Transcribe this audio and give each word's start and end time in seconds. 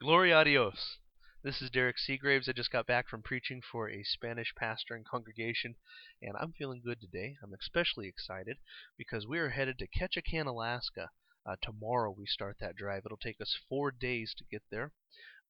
Gloria 0.00 0.38
a 0.38 0.44
Dios. 0.44 0.98
This 1.42 1.60
is 1.60 1.70
Derek 1.70 1.98
Seagraves. 1.98 2.48
I 2.48 2.52
just 2.52 2.70
got 2.70 2.86
back 2.86 3.08
from 3.08 3.20
preaching 3.20 3.60
for 3.60 3.90
a 3.90 4.04
Spanish 4.04 4.54
pastor 4.54 4.94
and 4.94 5.04
congregation, 5.04 5.74
and 6.22 6.36
I'm 6.38 6.52
feeling 6.52 6.80
good 6.84 7.00
today. 7.00 7.36
I'm 7.42 7.52
especially 7.52 8.06
excited 8.06 8.58
because 8.96 9.26
we 9.26 9.40
are 9.40 9.48
headed 9.48 9.76
to 9.78 9.88
Ketchikan, 9.88 10.46
Alaska. 10.46 11.10
Uh, 11.44 11.56
tomorrow 11.60 12.14
we 12.16 12.26
start 12.26 12.58
that 12.60 12.76
drive. 12.76 13.02
It'll 13.06 13.16
take 13.16 13.40
us 13.40 13.58
four 13.68 13.90
days 13.90 14.32
to 14.38 14.44
get 14.48 14.62
there, 14.70 14.92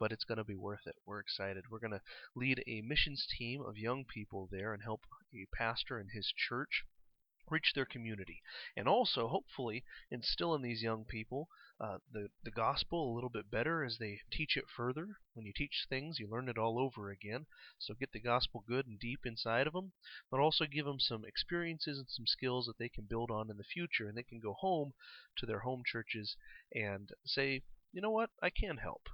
but 0.00 0.12
it's 0.12 0.24
going 0.24 0.38
to 0.38 0.44
be 0.44 0.56
worth 0.56 0.86
it. 0.86 0.96
We're 1.04 1.20
excited. 1.20 1.64
We're 1.70 1.78
going 1.78 1.90
to 1.90 2.00
lead 2.34 2.64
a 2.66 2.80
missions 2.80 3.26
team 3.38 3.60
of 3.60 3.76
young 3.76 4.06
people 4.06 4.48
there 4.50 4.72
and 4.72 4.82
help 4.82 5.02
a 5.34 5.44
pastor 5.54 5.98
and 5.98 6.08
his 6.14 6.32
church 6.34 6.84
reach 7.50 7.72
their 7.74 7.86
community, 7.86 8.42
and 8.76 8.88
also 8.88 9.28
hopefully 9.28 9.84
instill 10.10 10.54
in 10.54 10.62
these 10.62 10.82
young 10.82 11.04
people 11.04 11.48
uh, 11.80 11.98
the 12.12 12.28
the 12.42 12.50
gospel 12.50 13.12
a 13.12 13.14
little 13.14 13.30
bit 13.30 13.48
better 13.52 13.84
as 13.84 13.98
they 13.98 14.20
teach 14.32 14.56
it 14.56 14.68
further. 14.68 15.20
When 15.34 15.46
you 15.46 15.52
teach 15.54 15.86
things, 15.88 16.18
you 16.18 16.26
learn 16.28 16.48
it 16.48 16.58
all 16.58 16.76
over 16.76 17.08
again. 17.10 17.46
So 17.78 17.94
get 17.94 18.10
the 18.10 18.18
gospel 18.18 18.64
good 18.66 18.88
and 18.88 18.98
deep 18.98 19.24
inside 19.24 19.68
of 19.68 19.74
them, 19.74 19.92
but 20.28 20.40
also 20.40 20.66
give 20.66 20.86
them 20.86 20.98
some 20.98 21.24
experiences 21.24 21.96
and 21.98 22.08
some 22.10 22.26
skills 22.26 22.66
that 22.66 22.78
they 22.78 22.88
can 22.88 23.04
build 23.04 23.30
on 23.30 23.48
in 23.48 23.58
the 23.58 23.62
future, 23.62 24.08
and 24.08 24.18
they 24.18 24.24
can 24.24 24.40
go 24.40 24.54
home 24.54 24.92
to 25.36 25.46
their 25.46 25.60
home 25.60 25.84
churches 25.86 26.36
and 26.74 27.10
say, 27.24 27.62
you 27.92 28.00
know 28.00 28.10
what, 28.10 28.30
I 28.42 28.50
can 28.50 28.78
help. 28.78 29.08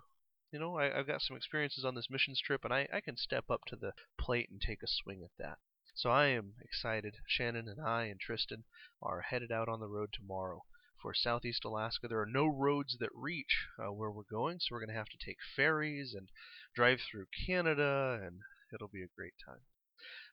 You 0.50 0.58
know, 0.58 0.78
I, 0.78 0.84
have 0.84 1.06
got 1.06 1.20
some 1.20 1.36
experiences 1.36 1.84
on 1.84 1.94
this 1.94 2.08
missions 2.08 2.40
trip, 2.40 2.64
and 2.64 2.72
I, 2.72 2.88
I 2.90 3.02
can 3.02 3.18
step 3.18 3.50
up 3.50 3.66
to 3.66 3.76
the 3.76 3.92
plate 4.18 4.48
and 4.50 4.58
take 4.58 4.82
a 4.82 4.86
swing 4.86 5.22
at 5.22 5.36
that. 5.38 5.58
So 5.94 6.08
I 6.08 6.28
am 6.28 6.54
excited. 6.62 7.16
Shannon 7.26 7.68
and 7.68 7.80
I 7.80 8.04
and 8.04 8.18
Tristan 8.18 8.64
are 9.02 9.20
headed 9.20 9.52
out 9.52 9.68
on 9.68 9.80
the 9.80 9.86
road 9.86 10.14
tomorrow 10.14 10.64
for 11.04 11.12
southeast 11.12 11.66
Alaska. 11.66 12.08
There 12.08 12.22
are 12.22 12.26
no 12.26 12.46
roads 12.46 12.96
that 12.98 13.10
reach 13.14 13.66
uh, 13.78 13.92
where 13.92 14.10
we're 14.10 14.22
going, 14.22 14.58
so 14.58 14.68
we're 14.70 14.80
going 14.80 14.88
to 14.88 14.94
have 14.94 15.10
to 15.10 15.22
take 15.22 15.36
ferries 15.54 16.14
and 16.16 16.30
drive 16.74 17.00
through 17.02 17.26
Canada, 17.46 18.18
and 18.24 18.40
it'll 18.72 18.88
be 18.88 19.02
a 19.02 19.14
great 19.14 19.34
time. 19.46 19.60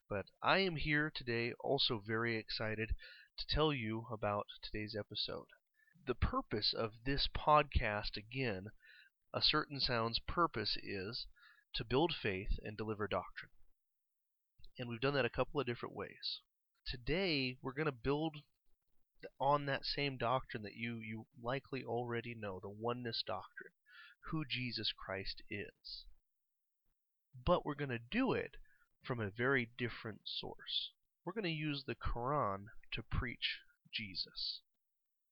But 0.10 0.28
I 0.42 0.60
am 0.60 0.78
here 0.78 1.12
today 1.14 1.52
also 1.60 2.00
very 2.00 2.38
excited 2.38 2.96
to 3.38 3.46
tell 3.54 3.74
you 3.74 4.08
about 4.10 4.48
today's 4.64 4.96
episode. 4.98 5.48
The 6.08 6.16
purpose 6.16 6.74
of 6.74 6.94
this 7.06 7.28
podcast, 7.28 8.16
again, 8.16 8.68
a 9.34 9.42
certain 9.42 9.82
sound's 9.82 10.20
purpose 10.20 10.78
is 10.82 11.28
to 11.76 11.84
build 11.84 12.14
faith 12.16 12.60
and 12.64 12.78
deliver 12.78 13.10
doctrine 13.10 13.52
and 14.78 14.88
we've 14.90 15.02
done 15.02 15.14
that 15.14 15.26
a 15.26 15.30
couple 15.30 15.60
of 15.60 15.68
different 15.68 15.96
ways. 15.96 16.40
Today, 16.88 17.58
we're 17.62 17.74
going 17.74 17.86
to 17.88 17.92
build 17.92 18.38
on 19.40 19.66
that 19.66 19.86
same 19.86 20.18
doctrine 20.18 20.64
that 20.64 20.76
you, 20.76 20.98
you 21.00 21.26
likely 21.42 21.84
already 21.84 22.36
know 22.36 22.60
the 22.60 22.70
oneness 22.70 23.24
doctrine, 23.26 23.74
who 24.32 24.46
Jesus 24.46 24.92
Christ 24.92 25.42
is. 25.50 26.06
But 27.46 27.66
we're 27.66 27.76
going 27.76 27.90
to 27.90 28.00
do 28.00 28.34
it 28.34 28.58
from 29.04 29.20
a 29.20 29.30
very 29.30 29.70
different 29.78 30.22
source. 30.26 30.92
We're 31.26 31.34
going 31.34 31.44
to 31.46 31.50
use 31.50 31.84
the 31.86 31.96
Quran 31.96 32.66
to 32.92 33.04
preach 33.04 33.60
Jesus. 33.92 34.62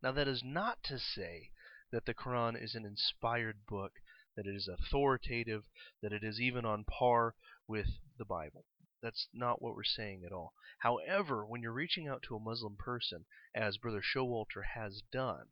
Now, 0.02 0.12
that 0.14 0.28
is 0.28 0.44
not 0.44 0.84
to 0.84 0.98
say 1.00 1.52
that 1.92 2.06
the 2.06 2.14
Quran 2.14 2.62
is 2.62 2.76
an 2.76 2.86
inspired 2.86 3.66
book, 3.68 3.94
that 4.36 4.46
it 4.46 4.56
is 4.56 4.68
authoritative, 4.68 5.64
that 6.02 6.14
it 6.14 6.24
is 6.24 6.40
even 6.40 6.66
on 6.66 6.84
par 6.84 7.36
with 7.68 7.88
the 8.18 8.26
Bible. 8.26 8.66
That's 9.02 9.30
not 9.32 9.62
what 9.62 9.76
we're 9.76 9.84
saying 9.86 10.26
at 10.26 10.34
all. 10.34 10.54
However, 10.80 11.46
when 11.46 11.62
you're 11.62 11.72
reaching 11.72 12.08
out 12.08 12.22
to 12.24 12.36
a 12.36 12.40
Muslim 12.40 12.76
person, 12.76 13.26
as 13.56 13.78
Brother 13.78 14.02
Showalter 14.02 14.64
has 14.74 15.02
done, 15.10 15.52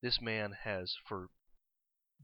this 0.00 0.20
man 0.20 0.52
has 0.64 0.96
for 1.06 1.28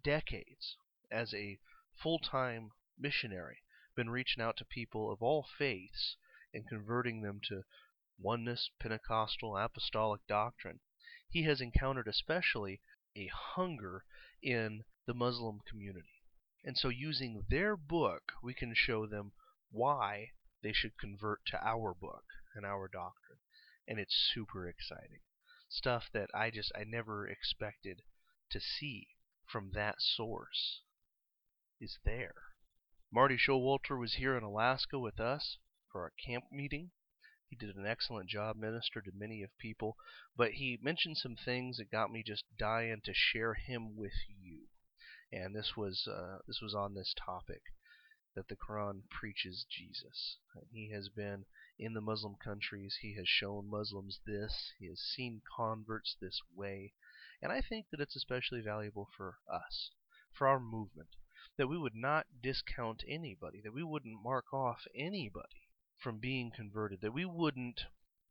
decades, 0.03 0.79
as 1.11 1.35
a 1.35 1.59
full 1.95 2.19
time 2.19 2.73
missionary, 2.99 3.63
been 3.95 4.09
reaching 4.09 4.43
out 4.43 4.57
to 4.57 4.65
people 4.65 5.13
of 5.13 5.23
all 5.23 5.43
faiths 5.43 6.17
and 6.55 6.67
converting 6.67 7.21
them 7.21 7.41
to 7.49 7.65
oneness, 8.19 8.71
Pentecostal, 8.79 9.57
apostolic 9.57 10.27
doctrine. 10.27 10.81
He 11.29 11.43
has 11.43 11.61
encountered 11.61 12.09
especially 12.09 12.81
a 13.15 13.27
hunger 13.27 14.05
in 14.43 14.85
the 15.05 15.15
Muslim 15.15 15.61
community. 15.69 16.23
And 16.65 16.79
so, 16.79 16.89
using 16.89 17.45
their 17.51 17.77
book, 17.77 18.33
we 18.43 18.55
can 18.55 18.73
show 18.75 19.07
them 19.07 19.33
why 19.75 20.31
they 20.63 20.73
should 20.73 20.97
convert 20.97 21.45
to 21.45 21.61
our 21.67 21.93
book 21.93 22.25
and 22.55 22.65
our 22.65 22.87
doctrine. 22.87 23.41
And 23.89 23.99
it's 23.99 24.31
super 24.33 24.69
exciting. 24.69 25.21
Stuff 25.69 26.05
that 26.13 26.31
I 26.33 26.51
just 26.51 26.71
I 26.77 26.85
never 26.85 27.27
expected 27.27 28.03
to 28.51 28.61
see 28.61 29.09
from 29.47 29.73
that 29.75 29.97
source 30.01 30.83
is 31.81 31.99
there. 32.05 32.35
Monte 33.13 33.37
Showalter 33.37 33.99
was 33.99 34.15
here 34.15 34.37
in 34.37 34.45
Alaska 34.45 34.99
with 34.99 35.19
us 35.19 35.59
for 35.91 36.03
our 36.03 36.13
camp 36.25 36.45
meeting. 36.53 36.93
He 37.51 37.57
did 37.57 37.77
an 37.77 37.87
excellent 37.87 38.31
job, 38.31 38.57
ministered 38.57 39.05
to 39.07 39.13
many 39.13 39.43
of 39.43 39.51
people, 39.59 39.97
but 40.37 40.53
he 40.53 40.79
mentioned 40.81 41.19
some 41.19 41.37
things 41.37 41.77
that 41.79 41.91
got 41.91 42.11
me 42.11 42.23
just 42.25 42.45
dying 42.57 43.01
to 43.05 43.13
share 43.13 43.55
him 43.55 43.97
with 43.97 44.15
you. 44.29 44.69
And 45.33 45.55
this 45.55 45.77
was 45.77 46.07
uh, 46.07 46.39
this 46.47 46.61
was 46.63 46.75
on 46.75 46.95
this 46.95 47.13
topic 47.15 47.63
that 48.35 48.49
the 48.49 48.57
Quran 48.57 49.03
preaches 49.11 49.65
Jesus. 49.69 50.39
And 50.55 50.67
he 50.73 50.91
has 50.93 51.09
been 51.09 51.45
in 51.79 51.95
the 51.95 52.01
Muslim 52.01 52.37
countries. 52.43 52.99
He 53.01 53.15
has 53.15 53.29
shown 53.29 53.71
Muslims 53.71 54.21
this. 54.27 54.73
He 54.79 54.89
has 54.89 55.01
seen 55.01 55.43
converts 55.57 56.17
this 56.21 56.41
way. 56.55 56.93
And 57.43 57.53
I 57.53 57.61
think 57.61 57.87
that 57.91 58.01
it's 58.01 58.17
especially 58.17 58.61
valuable 58.61 59.09
for 59.17 59.39
us, 59.53 59.91
for 60.33 60.47
our 60.47 60.61
movement, 60.61 61.11
that 61.57 61.69
we 61.69 61.79
would 61.79 61.95
not 61.95 62.27
discount 62.43 63.03
anybody, 63.09 63.61
that 63.63 63.75
we 63.75 63.83
wouldn't 63.83 64.23
mark 64.23 64.53
off 64.53 64.87
anybody 64.95 65.69
from 65.99 66.19
being 66.19 66.51
converted, 66.55 67.01
that 67.01 67.15
we 67.15 67.25
wouldn't 67.25 67.83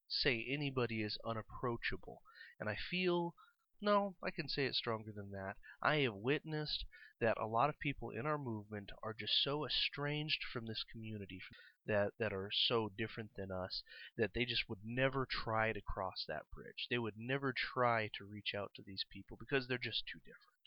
say 0.08 0.46
anybody 0.48 1.02
is 1.02 1.18
unapproachable. 1.26 2.22
And 2.60 2.70
I 2.70 2.76
feel 2.76 3.36
no, 3.84 4.16
I 4.24 4.32
can 4.32 4.48
say 4.48 4.66
it 4.66 4.76
stronger 4.76 5.12
than 5.12 5.32
that. 5.32 5.58
I 5.82 5.98
have 5.98 6.16
witnessed 6.16 6.86
that 7.20 7.38
a 7.38 7.46
lot 7.46 7.70
of 7.70 7.80
people 7.80 8.10
in 8.10 8.26
our 8.26 8.38
movement 8.38 8.92
are 9.04 9.14
just 9.14 9.44
so 9.44 9.66
estranged 9.66 10.44
from 10.44 10.66
this 10.66 10.84
community 10.90 11.42
that 11.86 12.14
that 12.18 12.32
are 12.32 12.50
so 12.50 12.90
different 12.98 13.32
than 13.36 13.52
us 13.52 13.84
that 14.18 14.34
they 14.34 14.46
just 14.46 14.70
would 14.70 14.80
never 14.86 15.28
try 15.30 15.74
to 15.74 15.82
cross 15.82 16.24
that 16.28 16.50
bridge. 16.54 16.88
They 16.90 16.98
would 16.98 17.18
never 17.18 17.54
try 17.54 18.10
to 18.18 18.26
reach 18.26 18.56
out 18.56 18.72
to 18.76 18.82
these 18.82 19.06
people 19.12 19.38
because 19.38 19.68
they're 19.68 19.78
just 19.78 20.06
too 20.08 20.20
different. 20.20 20.64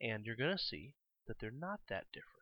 And 0.00 0.26
you're 0.26 0.36
going 0.36 0.56
to 0.56 0.62
see 0.62 0.94
that 1.26 1.38
they're 1.40 1.50
not 1.50 1.80
that 1.88 2.06
different. 2.12 2.34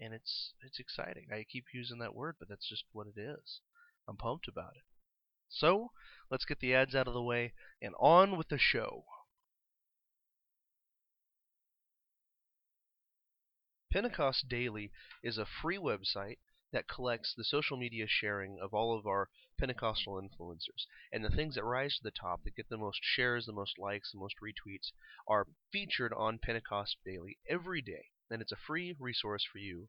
And 0.00 0.14
it's 0.14 0.54
it's 0.62 0.78
exciting. 0.78 1.26
I 1.32 1.44
keep 1.44 1.66
using 1.74 1.98
that 1.98 2.14
word, 2.14 2.36
but 2.38 2.48
that's 2.48 2.68
just 2.68 2.84
what 2.92 3.08
it 3.08 3.20
is. 3.20 3.60
I'm 4.08 4.16
pumped 4.16 4.46
about 4.46 4.76
it. 4.76 4.84
So, 5.48 5.90
let's 6.30 6.44
get 6.44 6.60
the 6.60 6.74
ads 6.74 6.94
out 6.94 7.08
of 7.08 7.14
the 7.14 7.22
way 7.22 7.52
and 7.82 7.94
on 7.98 8.36
with 8.36 8.48
the 8.48 8.58
show. 8.58 9.04
Pentecost 13.94 14.48
Daily 14.48 14.90
is 15.22 15.38
a 15.38 15.46
free 15.46 15.78
website 15.78 16.38
that 16.72 16.88
collects 16.88 17.32
the 17.32 17.44
social 17.44 17.76
media 17.76 18.08
sharing 18.08 18.58
of 18.58 18.74
all 18.74 18.98
of 18.98 19.06
our 19.06 19.30
Pentecostal 19.56 20.20
influencers. 20.20 20.88
And 21.12 21.24
the 21.24 21.30
things 21.30 21.54
that 21.54 21.62
rise 21.62 21.98
to 21.98 22.02
the 22.02 22.10
top, 22.10 22.42
that 22.42 22.56
get 22.56 22.68
the 22.68 22.76
most 22.76 23.04
shares, 23.04 23.46
the 23.46 23.52
most 23.52 23.78
likes, 23.78 24.10
the 24.10 24.18
most 24.18 24.34
retweets, 24.42 24.90
are 25.28 25.46
featured 25.70 26.12
on 26.12 26.40
Pentecost 26.40 26.96
Daily 27.04 27.38
every 27.48 27.80
day. 27.82 28.08
And 28.28 28.42
it's 28.42 28.50
a 28.50 28.56
free 28.56 28.96
resource 28.98 29.44
for 29.44 29.58
you 29.58 29.88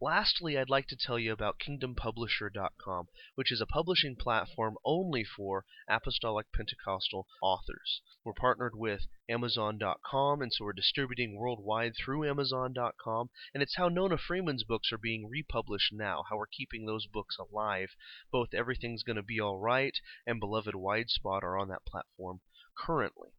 Lastly, 0.01 0.57
I'd 0.57 0.69
like 0.69 0.87
to 0.87 0.97
tell 0.97 1.17
you 1.17 1.31
about 1.31 1.59
KingdomPublisher.com, 1.59 3.07
which 3.35 3.53
is 3.53 3.61
a 3.61 3.65
publishing 3.65 4.17
platform 4.17 4.77
only 4.83 5.23
for 5.23 5.63
apostolic 5.87 6.51
Pentecostal 6.51 7.25
authors. 7.41 8.01
We're 8.25 8.33
partnered 8.33 8.75
with 8.75 9.07
Amazon.com, 9.29 10.41
and 10.41 10.51
so 10.51 10.65
we're 10.65 10.73
distributing 10.73 11.35
worldwide 11.35 11.95
through 11.95 12.27
Amazon.com, 12.27 13.29
and 13.53 13.63
it's 13.63 13.75
how 13.77 13.87
Nona 13.87 14.17
Freeman's 14.17 14.65
books 14.65 14.91
are 14.91 14.97
being 14.97 15.29
republished 15.29 15.93
now, 15.93 16.25
how 16.29 16.35
we're 16.35 16.47
keeping 16.47 16.85
those 16.85 17.07
books 17.07 17.37
alive. 17.37 17.95
Both 18.29 18.53
Everything's 18.53 19.03
Gonna 19.03 19.23
Be 19.23 19.39
Alright 19.39 19.99
and 20.27 20.39
Beloved 20.39 20.75
Wide 20.75 21.11
Spot 21.11 21.43
are 21.45 21.57
on 21.57 21.69
that 21.69 21.85
platform 21.85 22.41
currently. 22.75 23.29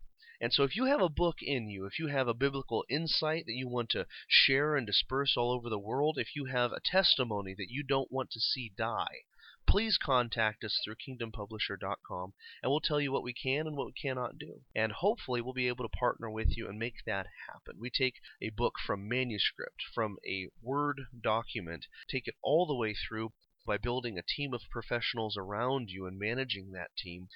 And 0.44 0.52
so, 0.52 0.62
if 0.62 0.76
you 0.76 0.84
have 0.84 1.00
a 1.00 1.08
book 1.08 1.36
in 1.40 1.70
you, 1.70 1.86
if 1.86 1.98
you 1.98 2.08
have 2.08 2.28
a 2.28 2.34
biblical 2.34 2.84
insight 2.90 3.46
that 3.46 3.54
you 3.54 3.66
want 3.66 3.88
to 3.92 4.06
share 4.28 4.76
and 4.76 4.86
disperse 4.86 5.38
all 5.38 5.50
over 5.50 5.70
the 5.70 5.78
world, 5.78 6.18
if 6.18 6.36
you 6.36 6.44
have 6.44 6.70
a 6.70 6.80
testimony 6.84 7.54
that 7.54 7.70
you 7.70 7.82
don't 7.82 8.12
want 8.12 8.30
to 8.32 8.40
see 8.40 8.70
die, 8.76 9.22
please 9.66 9.96
contact 9.96 10.62
us 10.62 10.78
through 10.84 10.96
kingdompublisher.com 10.96 12.34
and 12.62 12.70
we'll 12.70 12.80
tell 12.80 13.00
you 13.00 13.10
what 13.10 13.22
we 13.22 13.32
can 13.32 13.66
and 13.66 13.74
what 13.74 13.86
we 13.86 13.94
cannot 13.94 14.36
do. 14.36 14.60
And 14.74 14.92
hopefully, 14.92 15.40
we'll 15.40 15.54
be 15.54 15.68
able 15.68 15.88
to 15.88 15.96
partner 15.96 16.28
with 16.28 16.58
you 16.58 16.68
and 16.68 16.78
make 16.78 17.06
that 17.06 17.26
happen. 17.48 17.80
We 17.80 17.88
take 17.88 18.16
a 18.42 18.50
book 18.50 18.74
from 18.86 19.08
manuscript, 19.08 19.82
from 19.94 20.18
a 20.26 20.50
Word 20.60 21.06
document, 21.22 21.86
take 22.06 22.28
it 22.28 22.34
all 22.42 22.66
the 22.66 22.74
way 22.74 22.92
through 22.92 23.32
by 23.66 23.78
building 23.78 24.18
a 24.18 24.22
team 24.22 24.52
of 24.52 24.68
professionals 24.70 25.38
around 25.38 25.88
you 25.88 26.04
and 26.04 26.18
managing 26.18 26.72
that 26.72 26.94
team 26.98 27.28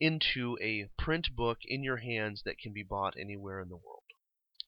into 0.00 0.56
a 0.62 0.88
print 0.98 1.28
book 1.36 1.58
in 1.64 1.82
your 1.82 1.98
hands 1.98 2.42
that 2.44 2.58
can 2.58 2.72
be 2.72 2.82
bought 2.82 3.14
anywhere 3.20 3.60
in 3.60 3.68
the 3.68 3.76
world. 3.76 4.02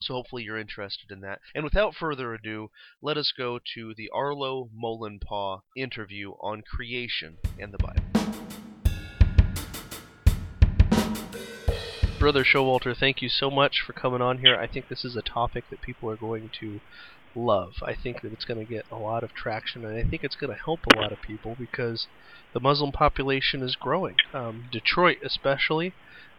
So 0.00 0.14
hopefully 0.14 0.43
you're 0.43 0.58
interested 0.58 1.11
in 1.11 1.20
that. 1.20 1.40
And 1.55 1.64
without 1.64 1.94
further 1.94 2.34
ado, 2.34 2.70
let 3.00 3.17
us 3.17 3.32
go 3.37 3.61
to 3.75 3.94
the 3.96 4.11
Arlo 4.12 4.69
Mullenpaw 4.76 5.61
interview 5.76 6.32
on 6.40 6.62
creation 6.62 7.38
and 7.58 7.73
the 7.73 7.79
Bible. 7.79 8.02
Brother 12.19 12.44
Showalter, 12.44 12.96
thank 12.96 13.20
you 13.20 13.28
so 13.28 13.50
much 13.50 13.82
for 13.85 13.93
coming 13.93 14.23
on 14.23 14.38
here. 14.38 14.56
I 14.56 14.69
think 14.69 14.88
this 14.88 15.05
is 15.05 15.17
a 15.17 15.23
topic 15.23 15.64
that 15.70 15.82
people 15.82 16.08
are 16.11 16.17
going 16.17 16.50
to 16.61 16.81
love. 17.34 17.75
I 17.82 17.94
think 17.94 18.23
that 18.23 18.32
it's 18.32 18.44
going 18.44 18.64
to 18.64 18.70
get 18.70 18.84
a 18.90 18.96
lot 18.96 19.25
of 19.25 19.32
traction, 19.34 19.84
and 19.84 19.96
I 19.96 20.08
think 20.08 20.25
it's 20.25 20.37
going 20.37 20.52
to 20.52 20.62
help 20.62 20.81
a 20.87 20.99
lot 20.99 21.12
of 21.12 21.23
people 21.23 21.56
because 21.58 22.06
the 22.52 22.61
Muslim 22.61 22.93
population 22.93 23.62
is 23.62 23.76
growing. 23.76 24.17
Um, 24.32 24.67
Detroit, 24.70 25.19
especially, 25.25 25.94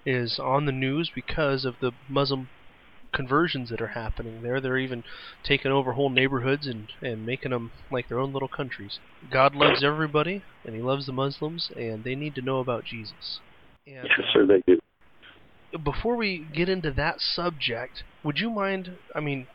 is 0.06 0.40
on 0.40 0.66
the 0.66 0.72
news 0.72 1.12
because 1.14 1.66
of 1.66 1.76
the 1.82 1.92
Muslim 2.10 2.50
conversions 3.14 3.70
that 3.70 3.82
are 3.82 3.90
happening 3.90 4.42
there. 4.42 4.60
They're 4.60 4.78
even 4.78 5.04
taking 5.44 5.72
over 5.72 5.94
whole 5.94 6.10
neighborhoods 6.10 6.68
and, 6.68 6.88
and 7.02 7.26
making 7.26 7.52
them 7.52 7.72
like 7.92 8.10
their 8.10 8.20
own 8.20 8.34
little 8.34 8.48
countries. 8.48 9.00
God 9.32 9.56
loves 9.56 9.84
everybody, 9.84 10.44
and 10.66 10.76
He 10.76 10.82
loves 10.82 11.06
the 11.06 11.14
Muslims, 11.14 11.70
and 11.76 12.04
they 12.04 12.16
need 12.16 12.36
to 12.36 12.42
know 12.42 12.60
about 12.60 12.86
Jesus. 12.86 13.40
And, 13.86 14.08
yes, 14.08 14.28
sir, 14.34 14.46
they 14.46 14.64
do. 14.66 14.80
Before 15.84 16.16
we 16.16 16.46
get 16.54 16.70
into 16.70 16.92
that 16.92 17.20
subject, 17.20 18.04
would 18.24 18.40
you 18.40 18.50
mind? 18.50 18.98
I 19.16 19.20
mean, 19.20 19.48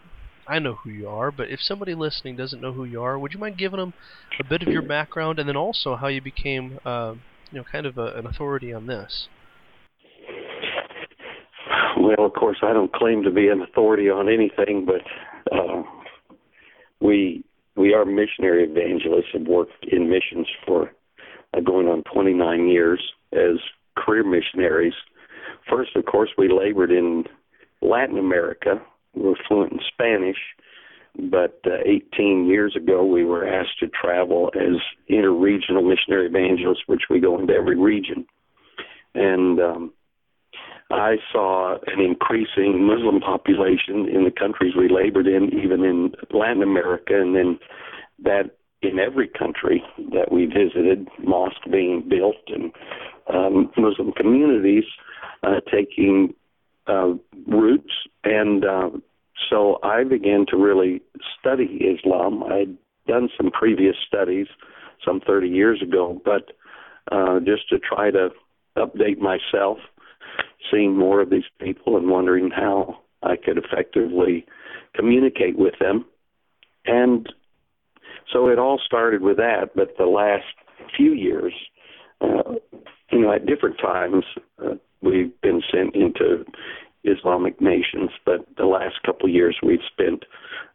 I 0.49 0.59
know 0.59 0.75
who 0.77 0.89
you 0.89 1.09
are, 1.09 1.31
but 1.31 1.50
if 1.50 1.61
somebody 1.61 1.95
listening 1.95 2.37
doesn't 2.37 2.62
know 2.62 2.73
who 2.73 2.85
you 2.85 3.03
are, 3.03 3.19
would 3.19 3.35
you 3.35 3.39
mind 3.39 3.59
giving 3.59 3.79
them 3.79 3.93
a 4.41 4.45
bit 4.45 4.62
of 4.62 4.69
your 4.69 4.81
background 4.83 5.39
and 5.39 5.47
then 5.47 5.56
also 5.56 5.95
how 5.95 6.06
you 6.06 6.23
became, 6.23 6.79
uh, 6.87 7.15
you 7.53 7.59
know, 7.59 7.65
kind 7.71 7.85
of 7.85 7.99
a, 7.99 8.15
an 8.17 8.27
authority 8.27 8.73
on 8.73 8.87
this? 8.87 9.29
Well, 12.00 12.25
of 12.25 12.33
course, 12.33 12.59
I 12.62 12.73
don't 12.73 12.93
claim 12.93 13.23
to 13.25 13.31
be 13.31 13.49
an 13.49 13.61
authority 13.61 14.09
on 14.09 14.29
anything, 14.29 14.87
but 14.87 15.55
uh, 15.55 15.83
we 17.01 17.44
we 17.77 17.93
are 17.93 18.05
missionary 18.05 18.65
evangelists 18.65 19.35
and 19.35 19.47
worked 19.47 19.85
in 19.93 20.09
missions 20.09 20.47
for 20.67 20.91
uh, 21.55 21.61
going 21.61 21.87
on 21.87 22.03
29 22.12 22.69
years 22.69 23.01
as 23.33 23.56
career 23.97 24.25
missionaries. 24.25 24.94
First, 25.69 25.94
of 25.94 26.06
course, 26.06 26.31
we 26.39 26.49
labored 26.49 26.91
in 26.91 27.25
Latin 27.83 28.19
America 28.19 28.81
were 29.19 29.37
fluent 29.47 29.73
in 29.73 29.81
Spanish, 29.93 30.38
but 31.31 31.61
uh, 31.67 31.79
18 31.85 32.47
years 32.47 32.76
ago 32.76 33.05
we 33.05 33.25
were 33.25 33.47
asked 33.47 33.79
to 33.81 33.88
travel 33.88 34.50
as 34.55 34.81
interregional 35.11 35.88
missionary 35.88 36.26
evangelists, 36.26 36.85
which 36.87 37.03
we 37.11 37.20
go 37.20 37.38
into 37.38 37.53
every 37.53 37.76
region. 37.76 38.26
And 39.15 39.61
um, 39.61 39.93
I 40.91 41.17
saw 41.32 41.76
an 41.87 42.00
increasing 42.00 42.87
Muslim 42.87 43.20
population 43.20 44.09
in 44.09 44.25
the 44.25 44.31
countries 44.31 44.75
we 44.76 44.88
labored 44.88 45.26
in, 45.26 45.53
even 45.62 45.85
in 45.85 46.12
Latin 46.32 46.62
America, 46.62 47.20
and 47.20 47.35
then 47.35 47.59
that 48.23 48.56
in 48.81 48.99
every 48.99 49.29
country 49.29 49.82
that 50.12 50.31
we 50.31 50.47
visited, 50.47 51.09
mosques 51.23 51.67
being 51.70 52.09
built 52.09 52.37
and 52.47 52.73
um, 53.32 53.70
Muslim 53.76 54.12
communities 54.12 54.85
uh, 55.43 55.61
taking 55.70 56.35
uh, 56.87 57.15
roots. 57.47 57.93
And 58.25 58.65
uh, 58.65 58.91
so 59.50 59.79
I 59.82 60.05
began 60.05 60.46
to 60.50 60.56
really 60.56 61.02
study 61.38 61.81
Islam. 61.96 62.43
I'd 62.44 62.76
done 63.06 63.29
some 63.37 63.50
previous 63.50 63.96
studies 64.06 64.46
some 65.05 65.20
30 65.26 65.49
years 65.49 65.82
ago, 65.82 66.20
but 66.25 66.52
uh, 67.11 67.40
just 67.40 67.69
to 67.70 67.79
try 67.79 68.11
to 68.11 68.29
update 68.76 69.19
myself, 69.19 69.79
seeing 70.70 70.96
more 70.96 71.20
of 71.20 71.31
these 71.31 71.44
people 71.61 71.96
and 71.96 72.08
wondering 72.08 72.50
how 72.50 72.99
I 73.23 73.37
could 73.37 73.58
effectively 73.58 74.46
communicate 74.94 75.58
with 75.58 75.75
them. 75.81 76.05
And 76.84 77.29
so 78.32 78.49
it 78.49 78.58
all 78.58 78.81
started 78.84 79.23
with 79.23 79.37
that, 79.38 79.70
but 79.75 79.96
the 79.96 80.06
last 80.06 80.44
few 80.96 81.12
years, 81.12 81.52
uh, 82.20 82.55
you 83.11 83.20
know, 83.20 83.32
at 83.32 83.46
different 83.46 83.79
times, 83.79 84.25
uh, 84.62 84.75
we've 85.00 85.38
been 85.41 85.62
sent 85.73 85.94
into 85.94 86.44
Islamic 87.10 87.60
nations, 87.60 88.10
but 88.25 88.46
the 88.56 88.66
last 88.66 89.02
couple 89.05 89.28
of 89.28 89.34
years 89.34 89.56
we've 89.62 89.78
spent 89.93 90.25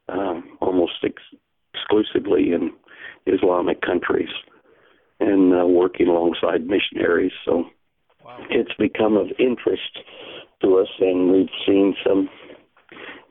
um, 0.09 0.57
almost 0.61 0.93
ex- 1.03 1.21
exclusively 1.73 2.53
in 2.53 2.71
Islamic 3.25 3.81
countries 3.81 4.29
and 5.19 5.53
uh, 5.53 5.65
working 5.65 6.07
alongside 6.07 6.67
missionaries. 6.67 7.31
So 7.45 7.65
wow. 8.23 8.37
it's 8.49 8.73
become 8.77 9.15
of 9.15 9.27
interest 9.39 9.99
to 10.61 10.77
us, 10.77 10.89
and 10.99 11.31
we've 11.31 11.47
seen 11.65 11.95
some, 12.05 12.29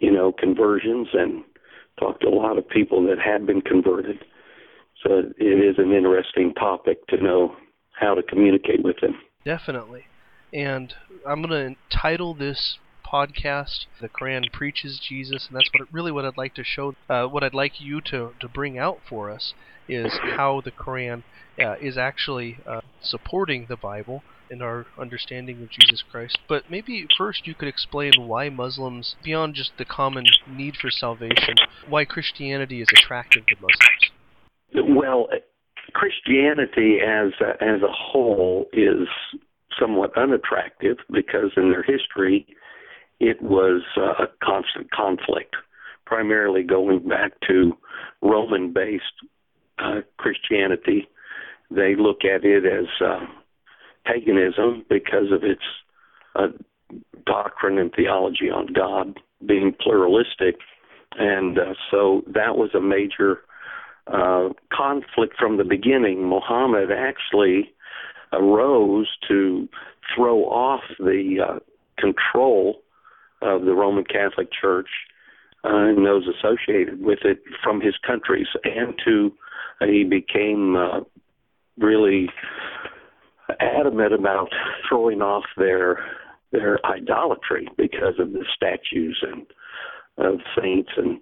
you 0.01 0.11
know, 0.11 0.33
conversions 0.33 1.09
and 1.13 1.45
talked 1.99 2.23
to 2.23 2.29
a 2.29 2.31
lot 2.31 2.59
of 2.59 2.69
people 2.69 3.03
that 3.07 3.19
had 3.19 3.47
been 3.47 3.61
converted. 3.61 4.19
So 5.03 5.23
it 5.37 5.45
is 5.45 5.77
an 5.79 5.93
interesting 5.93 6.55
topic 6.55 7.07
to 7.09 7.23
know 7.23 7.57
how 7.93 8.15
to 8.15 8.23
communicate 8.23 8.83
with 8.83 8.97
them. 9.01 9.21
Definitely. 9.45 10.05
And 10.53 10.95
I'm 11.27 11.43
going 11.43 11.75
to 11.75 11.97
title 11.97 12.35
this 12.35 12.79
podcast. 13.13 13.87
The 14.01 14.09
Quran 14.09 14.51
preaches 14.53 15.01
Jesus, 15.07 15.47
and 15.49 15.57
that's 15.57 15.71
what 15.73 15.93
really 15.93 16.13
what 16.13 16.25
I'd 16.25 16.37
like 16.37 16.55
to 16.55 16.65
show. 16.65 16.95
Uh, 17.09 17.27
what 17.27 17.45
I'd 17.45 17.55
like 17.55 17.81
you 17.81 18.01
to 18.03 18.33
to 18.41 18.49
bring 18.49 18.79
out 18.79 18.99
for 19.09 19.31
us 19.31 19.55
is 19.89 20.13
how 20.37 20.61
the 20.61 20.71
Quran 20.71 21.23
uh, 21.63 21.75
is 21.81 21.99
actually 21.99 22.59
uh, 22.67 22.81
supporting 23.03 23.67
the 23.69 23.77
Bible 23.77 24.23
in 24.51 24.61
our 24.61 24.87
understanding 24.99 25.63
of 25.63 25.71
Jesus 25.71 26.05
Christ. 26.09 26.39
But 26.49 26.71
maybe 26.71 27.07
first 27.17 27.47
you 27.47 27.55
could 27.55 27.69
explain 27.69 28.13
why 28.19 28.51
Muslims, 28.51 29.17
beyond 29.25 29.55
just 29.55 29.73
the 29.79 29.85
common 29.85 30.27
need 30.47 30.77
for 30.77 30.91
salvation, 30.91 31.55
why 31.89 32.05
Christianity 32.05 32.83
is 32.83 32.89
attractive 32.93 33.47
to 33.47 33.57
Muslims. 33.57 34.97
Well, 34.97 35.29
Christianity 35.95 36.99
as 37.01 37.33
a, 37.41 37.63
as 37.63 37.83
a 37.83 37.91
whole 37.91 38.67
is 38.73 39.09
somewhat 39.81 40.17
unattractive 40.17 40.99
because 41.11 41.51
in 41.57 41.71
their 41.71 41.83
history 41.83 42.47
it 43.23 43.41
was 43.41 43.83
uh, 43.97 44.25
a 44.25 44.27
constant 44.43 44.91
conflict, 44.91 45.55
primarily 46.05 46.65
going 46.65 47.09
back 47.09 47.31
to 47.49 47.73
Roman 48.21 48.73
based 48.73 49.05
uh, 49.79 50.01
Christianity. 50.17 51.07
They 51.71 51.95
look 51.97 52.25
at 52.25 52.45
it 52.45 52.65
as 52.67 52.87
uh, 53.01 53.21
paganism 54.05 54.85
because 54.91 55.31
of 55.31 55.45
its 55.45 55.63
uh, 56.35 56.49
doctrine 57.25 57.79
and 57.79 57.93
theology 57.95 58.51
on 58.51 58.73
God 58.73 59.21
being 59.47 59.73
pluralistic. 59.81 60.57
And 61.17 61.57
uh, 61.61 61.75
so 61.93 62.23
that 62.27 62.57
was 62.57 62.71
a 62.75 62.81
major 62.81 63.43
uh, 64.09 64.49
conflict 64.73 65.37
from 65.39 65.59
the 65.59 65.65
beginning. 65.65 66.29
Muhammad 66.29 66.91
actually 66.91 67.73
arose 68.33 69.07
to 69.29 69.69
throw 70.13 70.41
off 70.47 70.83
the 70.99 71.37
uh, 71.49 71.59
control 71.99 72.83
of 73.43 73.65
the 73.65 73.75
Roman 73.75 74.05
Catholic 74.05 74.49
Church 74.59 74.89
uh, 75.65 75.89
and 75.89 76.07
those 76.07 76.27
associated 76.27 77.03
with 77.03 77.21
it 77.25 77.39
from 77.63 77.81
his 77.81 77.95
countries, 78.07 78.49
and 78.65 78.95
to 79.05 79.33
uh, 79.81 79.87
he 79.87 80.05
became 80.05 80.77
uh, 80.77 81.01
really 81.79 82.29
adamant 83.61 84.13
about 84.13 84.49
throwing 84.89 85.23
off 85.23 85.45
their 85.57 86.05
their 86.51 86.85
idolatry 86.85 87.69
because 87.77 88.15
of 88.19 88.33
the 88.33 88.45
statues 88.55 89.23
and 89.23 89.47
of 90.19 90.41
saints 90.61 90.91
and 90.97 91.19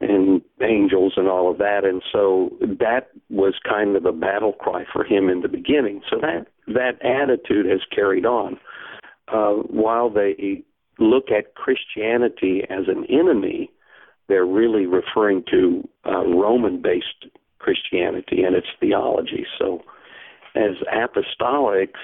and 0.00 0.40
angels 0.62 1.14
and 1.16 1.28
all 1.28 1.50
of 1.50 1.58
that. 1.58 1.84
And 1.84 2.02
so 2.12 2.56
that 2.60 3.08
was 3.30 3.54
kind 3.68 3.96
of 3.96 4.04
a 4.04 4.12
battle 4.12 4.52
cry 4.52 4.84
for 4.92 5.04
him 5.04 5.28
in 5.28 5.42
the 5.42 5.48
beginning. 5.48 6.02
So 6.08 6.18
that 6.20 6.46
that 6.68 7.04
attitude 7.04 7.66
has 7.66 7.80
carried 7.94 8.24
on. 8.24 8.58
Uh, 9.30 9.62
while 9.68 10.08
they 10.08 10.64
look 10.98 11.30
at 11.30 11.54
Christianity 11.54 12.62
as 12.68 12.88
an 12.88 13.04
enemy, 13.08 13.70
they're 14.28 14.46
really 14.46 14.86
referring 14.86 15.44
to 15.50 15.88
uh, 16.06 16.24
Roman-based 16.26 17.26
Christianity 17.58 18.42
and 18.42 18.54
its 18.54 18.66
theology. 18.80 19.46
So, 19.58 19.82
as 20.54 20.76
apostolics, 20.92 22.00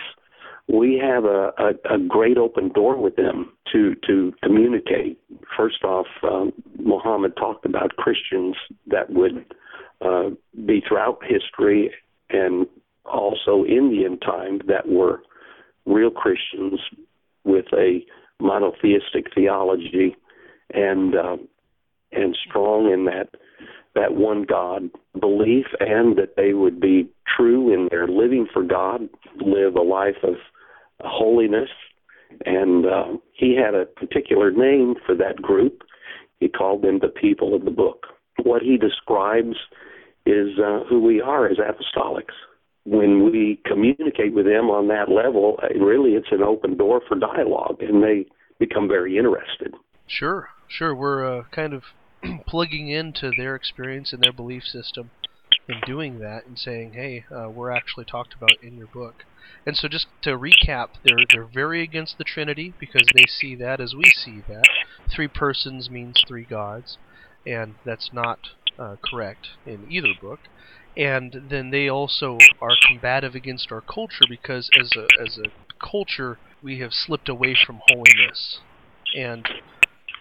we 0.68 1.00
have 1.02 1.24
a, 1.24 1.52
a, 1.58 1.94
a 1.94 1.98
great 1.98 2.38
open 2.38 2.70
door 2.70 2.96
with 2.96 3.16
them 3.16 3.52
to 3.72 3.94
to 4.06 4.32
communicate. 4.42 5.18
First 5.56 5.84
off, 5.84 6.06
um, 6.22 6.52
Muhammad 6.78 7.36
talked 7.36 7.66
about 7.66 7.96
Christians 7.96 8.56
that 8.86 9.10
would 9.10 9.44
uh, 10.00 10.30
be 10.64 10.82
throughout 10.86 11.18
history 11.22 11.90
and 12.30 12.66
also 13.04 13.64
in 13.64 13.90
the 13.90 14.04
end 14.04 14.22
time 14.22 14.60
that 14.66 14.88
were 14.88 15.22
real 15.86 16.10
Christians 16.10 16.80
with 17.44 17.66
a 17.74 18.04
monotheistic 18.40 19.26
theology 19.34 20.16
and 20.72 21.14
uh, 21.14 21.36
and 22.12 22.36
strong 22.48 22.90
in 22.92 23.04
that 23.06 23.28
that 23.94 24.14
one 24.14 24.42
God 24.42 24.90
belief, 25.20 25.66
and 25.78 26.16
that 26.18 26.34
they 26.36 26.52
would 26.52 26.80
be 26.80 27.08
true 27.36 27.72
in 27.72 27.88
their 27.90 28.08
living 28.08 28.46
for 28.52 28.62
God, 28.62 29.08
live 29.36 29.76
a 29.76 29.82
life 29.82 30.16
of 30.22 30.34
holiness. 31.00 31.70
And 32.44 32.86
uh, 32.86 33.18
he 33.32 33.56
had 33.56 33.74
a 33.74 33.86
particular 33.86 34.50
name 34.50 34.94
for 35.06 35.14
that 35.14 35.36
group. 35.40 35.82
He 36.40 36.48
called 36.48 36.82
them 36.82 36.98
the 36.98 37.08
people 37.08 37.54
of 37.54 37.64
the 37.64 37.70
book. 37.70 38.06
What 38.42 38.62
he 38.62 38.76
describes 38.76 39.56
is 40.26 40.58
uh, 40.58 40.80
who 40.88 41.00
we 41.00 41.20
are 41.20 41.46
as 41.46 41.58
apostolics. 41.58 42.34
When 42.84 43.24
we 43.24 43.60
communicate 43.64 44.34
with 44.34 44.44
them 44.44 44.68
on 44.68 44.88
that 44.88 45.08
level, 45.08 45.58
really 45.80 46.12
it's 46.12 46.32
an 46.32 46.42
open 46.42 46.76
door 46.76 47.00
for 47.08 47.16
dialogue, 47.18 47.80
and 47.80 48.02
they 48.02 48.26
become 48.58 48.88
very 48.88 49.16
interested. 49.16 49.74
Sure, 50.06 50.50
sure. 50.68 50.94
We're 50.94 51.40
uh, 51.40 51.44
kind 51.50 51.72
of 51.72 51.82
plugging 52.46 52.88
into 52.88 53.30
their 53.36 53.54
experience 53.54 54.12
and 54.12 54.22
their 54.22 54.32
belief 54.32 54.64
system 54.64 55.10
in 55.68 55.80
doing 55.86 56.18
that 56.18 56.46
and 56.46 56.58
saying, 56.58 56.92
hey, 56.92 57.24
uh, 57.34 57.48
we're 57.48 57.70
actually 57.70 58.04
talked 58.04 58.34
about 58.34 58.62
in 58.62 58.76
your 58.76 58.86
book. 58.86 59.24
And 59.66 59.76
so, 59.76 59.88
just 59.88 60.06
to 60.22 60.30
recap, 60.30 60.88
they're 61.04 61.24
they're 61.32 61.44
very 61.44 61.82
against 61.82 62.18
the 62.18 62.24
Trinity 62.24 62.74
because 62.78 63.06
they 63.14 63.24
see 63.26 63.54
that 63.56 63.80
as 63.80 63.94
we 63.94 64.10
see 64.10 64.42
that 64.48 64.64
three 65.14 65.28
persons 65.28 65.90
means 65.90 66.22
three 66.26 66.44
gods, 66.44 66.98
and 67.46 67.74
that's 67.84 68.10
not 68.12 68.38
uh, 68.78 68.96
correct 69.02 69.48
in 69.66 69.86
either 69.90 70.12
book. 70.20 70.40
And 70.96 71.42
then 71.48 71.70
they 71.70 71.88
also 71.88 72.38
are 72.60 72.76
combative 72.86 73.34
against 73.34 73.72
our 73.72 73.80
culture 73.80 74.24
because 74.28 74.70
as 74.78 74.92
a 74.96 75.06
as 75.20 75.38
a 75.38 75.50
culture 75.84 76.38
we 76.62 76.78
have 76.78 76.92
slipped 76.92 77.28
away 77.28 77.56
from 77.66 77.80
holiness, 77.88 78.60
and 79.16 79.46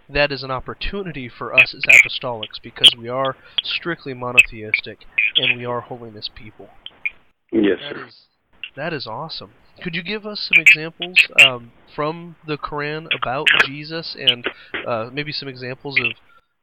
that 0.10 0.32
is 0.32 0.44
an 0.44 0.52
opportunity 0.52 1.30
for 1.30 1.54
us 1.54 1.76
as 1.76 1.84
apostolics 1.84 2.62
because 2.62 2.94
we 2.98 3.08
are 3.08 3.36
strictly 3.64 4.14
monotheistic 4.14 5.06
and 5.38 5.58
we 5.58 5.66
are 5.66 5.82
holiness 5.82 6.30
people. 6.34 6.70
Yes, 7.52 7.80
that 7.82 7.96
sir. 7.96 8.08
Is, 8.08 8.16
that 8.76 8.94
is 8.94 9.08
awesome. 9.08 9.52
Could 9.82 9.96
you 9.96 10.04
give 10.04 10.26
us 10.26 10.50
some 10.52 10.62
examples 10.62 11.18
um, 11.46 11.72
from 11.96 12.36
the 12.48 12.58
Quran 12.58 13.08
about 13.16 13.48
Jesus 13.66 14.16
and 14.20 14.46
uh, 14.88 15.10
maybe 15.12 15.32
some 15.32 15.48
examples 15.48 16.00
of? 16.00 16.14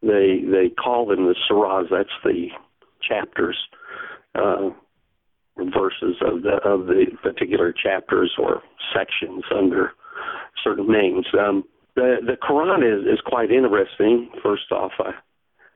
They 0.02 0.42
they 0.46 0.70
call 0.70 1.06
them 1.06 1.26
the 1.26 1.34
surahs. 1.50 1.88
That's 1.90 2.08
the 2.24 2.48
chapters, 3.02 3.56
uh, 4.34 4.70
verses 5.56 6.16
of 6.22 6.42
the 6.42 6.58
of 6.64 6.87
the 6.87 7.06
particular 7.22 7.72
chapters 7.72 8.32
or 8.38 8.62
sections 8.94 9.44
under 9.56 9.92
certain 10.62 10.90
names. 10.90 11.26
Um, 11.38 11.64
the 11.96 12.16
the 12.25 12.37
Quran 12.37 12.80
is 12.82 13.06
is 13.06 13.20
quite 13.25 13.50
interesting. 13.50 14.30
First 14.42 14.70
off, 14.72 14.92
I 14.99 15.12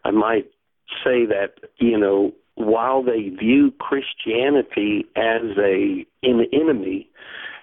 I 0.04 0.10
might 0.10 0.46
say 1.04 1.26
that 1.26 1.54
you 1.78 1.98
know 1.98 2.32
while 2.54 3.02
they 3.02 3.30
view 3.30 3.72
Christianity 3.78 5.06
as 5.16 5.42
a 5.58 6.06
an 6.22 6.46
enemy, 6.52 7.08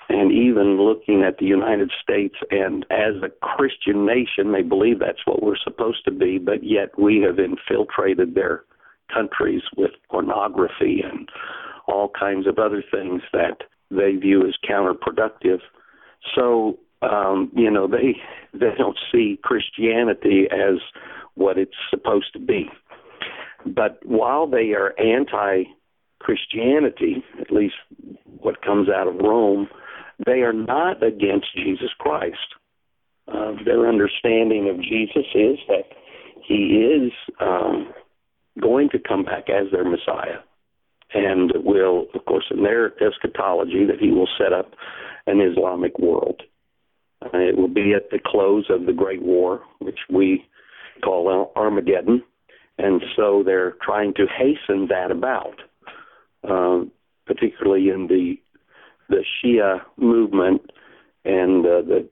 and 0.09 0.31
even 0.31 0.77
looking 0.81 1.23
at 1.23 1.37
the 1.37 1.45
United 1.45 1.91
States 2.01 2.35
and 2.49 2.85
as 2.91 3.15
a 3.23 3.29
Christian 3.45 4.05
nation, 4.05 4.51
they 4.51 4.61
believe 4.61 4.99
that's 4.99 5.25
what 5.25 5.41
we're 5.41 5.55
supposed 5.63 6.03
to 6.05 6.11
be, 6.11 6.37
but 6.37 6.63
yet 6.63 6.97
we 6.99 7.21
have 7.21 7.39
infiltrated 7.39 8.35
their 8.35 8.63
countries 9.13 9.61
with 9.77 9.91
pornography 10.09 11.01
and 11.03 11.29
all 11.87 12.09
kinds 12.17 12.47
of 12.47 12.59
other 12.59 12.83
things 12.91 13.21
that 13.33 13.57
they 13.89 14.15
view 14.15 14.47
as 14.47 14.55
counterproductive. 14.69 15.59
So 16.35 16.77
um, 17.01 17.51
you 17.55 17.71
know, 17.71 17.87
they 17.87 18.15
they 18.53 18.73
don't 18.77 18.97
see 19.11 19.39
Christianity 19.43 20.47
as 20.51 20.79
what 21.35 21.57
it's 21.57 21.71
supposed 21.89 22.33
to 22.33 22.39
be. 22.39 22.69
But 23.65 23.99
while 24.05 24.47
they 24.47 24.73
are 24.73 24.93
anti 24.99 25.63
Christianity, 26.19 27.23
at 27.39 27.51
least 27.51 27.75
what 28.25 28.61
comes 28.61 28.89
out 28.89 29.07
of 29.07 29.15
Rome, 29.15 29.67
they 30.25 30.41
are 30.41 30.53
not 30.53 31.01
against 31.03 31.47
Jesus 31.55 31.89
Christ. 31.97 32.37
Uh, 33.27 33.53
their 33.65 33.87
understanding 33.87 34.69
of 34.69 34.77
Jesus 34.81 35.25
is 35.33 35.57
that 35.67 35.85
he 36.45 36.83
is 36.83 37.11
um, 37.39 37.93
going 38.59 38.89
to 38.89 38.99
come 38.99 39.23
back 39.23 39.49
as 39.49 39.71
their 39.71 39.85
Messiah 39.85 40.39
and 41.13 41.51
will, 41.63 42.07
of 42.13 42.25
course, 42.25 42.45
in 42.51 42.63
their 42.63 42.93
eschatology, 43.03 43.85
that 43.85 43.99
he 43.99 44.11
will 44.11 44.29
set 44.37 44.53
up 44.53 44.71
an 45.27 45.41
Islamic 45.41 45.97
world. 45.99 46.41
Uh, 47.21 47.37
it 47.37 47.57
will 47.57 47.67
be 47.67 47.93
at 47.93 48.09
the 48.11 48.19
close 48.23 48.65
of 48.69 48.85
the 48.85 48.93
Great 48.93 49.21
War, 49.21 49.61
which 49.79 49.99
we 50.09 50.45
call 51.03 51.51
Armageddon, 51.55 52.23
and 52.77 53.01
so 53.15 53.43
they're 53.45 53.75
trying 53.81 54.13
to 54.15 54.25
hasten 54.25 54.87
that 54.87 55.11
about, 55.11 55.55
uh, 56.47 56.85
particularly 57.25 57.89
in 57.89 58.07
the 58.07 58.35
the 59.09 59.25
Shia 59.43 59.81
movement 59.97 60.71
and 61.25 61.65
uh, 61.65 61.81
the 61.81 62.09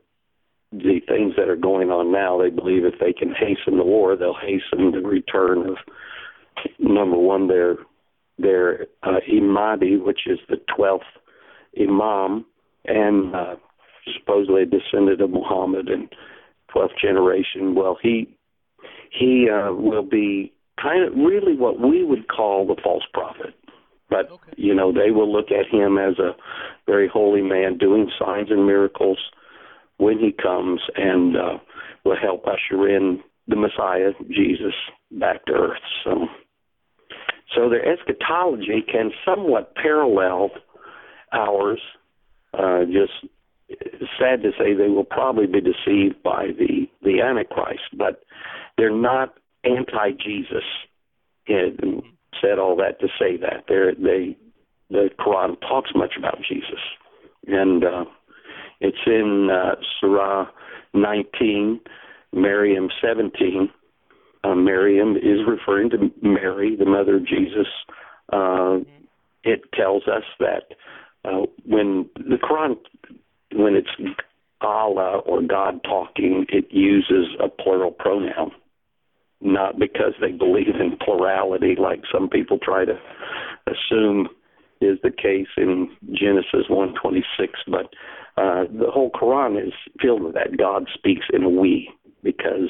the 0.72 1.00
things 1.08 1.34
that 1.38 1.50
are 1.50 1.56
going 1.56 1.90
on 1.90 2.12
now. 2.12 2.40
They 2.40 2.50
believe 2.50 2.86
if 2.86 3.00
they 3.00 3.14
can 3.14 3.34
hasten 3.34 3.78
the 3.78 3.84
war, 3.84 4.16
they'll 4.16 4.36
hasten 4.36 4.92
the 4.92 5.08
return 5.08 5.68
of 5.68 5.78
one 7.30 7.48
their 7.48 7.76
their 8.38 8.88
uh, 9.04 9.20
Imadi, 9.32 10.04
which 10.04 10.22
is 10.26 10.40
the 10.50 10.58
twelfth 10.76 11.06
Imam, 11.80 12.46
and 12.86 13.36
uh, 13.36 13.56
supposedly 14.18 14.64
a 14.64 14.66
descendant 14.66 15.22
of 15.22 15.30
Muhammad 15.30 15.90
and 15.90 16.10
12th 16.76 16.98
generation. 17.02 17.76
Well, 17.76 17.98
he 18.02 18.36
he 19.12 19.48
uh, 19.50 19.74
will 19.74 20.04
be 20.04 20.54
kind 20.82 21.04
of 21.04 21.14
really 21.14 21.56
what 21.56 21.80
we 21.80 22.04
would 22.04 22.28
call 22.28 22.66
the 22.66 22.80
false 22.82 23.04
prophet. 23.14 23.54
But 24.10 24.32
okay. 24.32 24.54
you 24.58 24.74
know, 24.74 24.92
they 24.92 25.12
will 25.12 25.32
look 25.32 25.48
at 25.52 25.68
him 25.68 25.98
as 25.98 26.18
a 26.20 26.36
very 26.86 27.08
holy 27.08 27.42
man 27.42 27.78
doing 27.78 28.10
signs 28.20 28.50
and 28.50 28.66
miracles 28.66 29.20
when 29.98 30.18
he 30.18 30.32
comes 30.32 30.82
and 30.96 31.36
uh, 31.36 31.58
will 32.06 32.18
help 32.20 32.46
usher 32.48 32.88
in 32.88 33.22
the 33.48 33.56
Messiah, 33.56 34.12
Jesus, 34.30 34.74
back 35.12 35.46
to 35.46 35.54
earth. 35.54 35.82
So 36.04 36.28
so 37.56 37.70
their 37.70 37.86
eschatology 37.86 38.84
can 38.92 39.12
somewhat 39.26 39.76
parallel 39.76 40.52
ours, 41.32 41.82
uh, 42.54 42.86
just 42.86 43.14
sad 44.20 44.42
to 44.42 44.52
say 44.58 44.74
they 44.74 44.90
will 44.90 45.04
probably 45.04 45.46
be 45.46 45.62
deceived 45.62 46.22
by 46.24 46.48
the 46.58 46.88
the 47.04 47.22
Antichrist, 47.22 47.98
but 47.98 48.24
they're 48.78 48.90
not 48.96 49.36
anti-Jesus. 49.64 50.64
And 51.48 52.04
said 52.42 52.60
all 52.60 52.76
that 52.78 53.00
to 53.00 53.08
say 53.20 53.38
that 53.38 53.66
they're, 53.68 53.94
they 53.96 54.38
the 54.90 55.10
Quran 55.20 55.60
talks 55.62 55.92
much 55.96 56.14
about 56.18 56.38
Jesus, 56.48 56.80
and 57.48 57.84
uh, 57.84 58.06
it's 58.80 58.98
in 59.06 59.50
uh, 59.52 59.76
Surah 60.00 60.48
19, 60.94 61.80
Maryam 62.34 62.90
17. 63.02 63.70
Uh, 64.44 64.56
Maryam 64.56 65.18
is 65.18 65.40
referring 65.48 65.90
to 65.92 66.12
Mary, 66.22 66.76
the 66.76 66.86
mother 66.86 67.18
of 67.18 67.28
Jesus. 67.28 67.68
Uh, 68.32 68.80
it 69.44 69.62
tells 69.74 70.04
us 70.08 70.24
that 70.40 70.76
uh, 71.26 71.46
when 71.66 72.10
the 72.16 72.38
Quran 72.38 72.78
when 73.54 73.76
it's 73.76 73.90
Allah 74.62 75.20
or 75.20 75.42
God 75.42 75.84
talking, 75.84 76.46
it 76.50 76.66
uses 76.72 77.28
a 77.44 77.50
plural 77.50 77.92
pronoun, 77.92 78.52
not 79.42 79.80
because 79.80 80.14
they 80.22 80.32
believe 80.32 80.76
in 80.80 80.98
plurality 81.04 81.76
like 81.80 82.02
some 82.12 82.30
people 82.30 82.60
try 82.62 82.86
to 82.86 83.00
assume 83.68 84.30
is 84.82 84.98
the 85.04 85.12
case 85.12 85.48
in 85.58 85.90
Genesis 86.14 86.68
1:26, 86.70 87.24
but 87.68 87.94
uh, 88.38 88.64
the 88.72 88.90
whole 88.92 89.12
Quran 89.12 89.62
is 89.62 89.74
filled 90.02 90.24
with 90.24 90.36
that. 90.36 90.58
God 90.58 90.88
speaks 90.94 91.26
in 91.34 91.44
a 91.44 91.50
we 91.50 91.90
because 92.24 92.70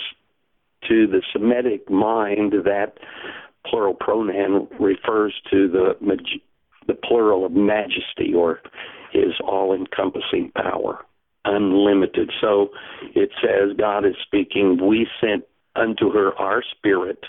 to 0.88 1.08
the 1.08 1.22
Semitic 1.34 1.90
mind, 1.90 2.54
that 2.66 2.94
plural 3.66 3.94
pronoun 3.94 4.68
refers 4.80 5.34
to 5.52 5.68
the 5.68 5.96
the 6.88 6.94
plural 6.94 7.46
of 7.46 7.52
majesty 7.52 8.34
or 8.36 8.60
his 9.12 9.34
all-encompassing 9.44 10.52
power, 10.56 11.06
unlimited. 11.46 12.32
So 12.42 12.70
it 13.16 13.30
says 13.42 13.78
God 13.78 14.06
is 14.06 14.16
speaking. 14.26 14.80
We 14.84 15.08
sent 15.22 15.44
unto 15.76 16.12
her 16.12 16.34
our 16.36 16.64
spirit, 16.78 17.20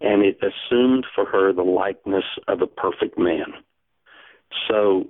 and 0.00 0.24
it 0.24 0.38
assumed 0.38 1.06
for 1.14 1.24
her 1.24 1.52
the 1.52 1.62
likeness 1.62 2.24
of 2.46 2.62
a 2.62 2.66
perfect 2.66 3.18
man. 3.18 3.52
So, 4.68 5.08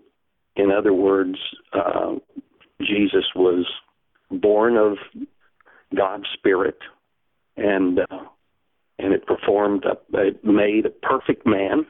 in 0.57 0.71
other 0.71 0.93
words, 0.93 1.39
uh, 1.73 2.15
Jesus 2.81 3.25
was 3.35 3.67
born 4.31 4.77
of 4.77 4.97
God's 5.95 6.27
Spirit, 6.35 6.79
and 7.61 8.01
uh, 8.01 8.25
and 8.99 9.15
it 9.15 9.27
performed, 9.27 9.85
a, 9.85 9.97
it 10.19 10.45
made 10.45 10.85
a 10.87 10.91
perfect 10.91 11.47
man, 11.47 11.87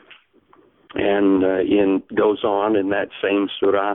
and 0.94 1.44
uh, 1.44 1.60
in 1.60 2.02
goes 2.16 2.44
on 2.44 2.76
in 2.76 2.90
that 2.90 3.08
same 3.22 3.48
surah 3.58 3.94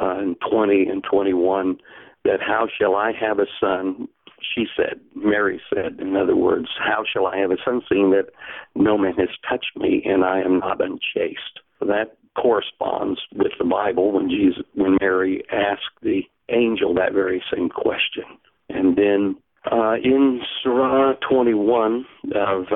uh, 0.00 0.18
in 0.18 0.36
20 0.50 0.86
and 0.86 1.04
21 1.10 1.78
that 2.24 2.40
how 2.40 2.66
shall 2.78 2.94
I 2.94 3.12
have 3.18 3.38
a 3.38 3.46
son? 3.60 4.08
She 4.54 4.66
said, 4.76 5.00
Mary 5.14 5.60
said, 5.72 5.98
in 6.00 6.16
other 6.16 6.36
words, 6.36 6.68
how 6.78 7.04
shall 7.10 7.26
I 7.26 7.38
have 7.38 7.50
a 7.50 7.56
son, 7.64 7.82
seeing 7.88 8.10
that 8.10 8.30
no 8.74 8.96
man 8.96 9.14
has 9.14 9.28
touched 9.48 9.76
me 9.76 10.02
and 10.04 10.24
I 10.24 10.40
am 10.40 10.60
not 10.60 10.80
unchaste? 10.80 11.60
That 11.80 12.16
corresponds 12.40 13.20
with 13.34 13.52
the 13.58 13.64
Bible 13.64 14.12
when 14.12 14.28
Jesus, 14.28 14.62
when 14.74 14.96
Mary 15.00 15.42
asked 15.50 16.02
the 16.02 16.22
angel 16.50 16.94
that 16.94 17.12
very 17.12 17.42
same 17.52 17.68
question. 17.68 18.24
And 18.68 18.96
then 18.96 19.36
uh, 19.70 19.94
in 20.02 20.40
Surah 20.62 21.14
21 21.28 22.06
of 22.34 22.66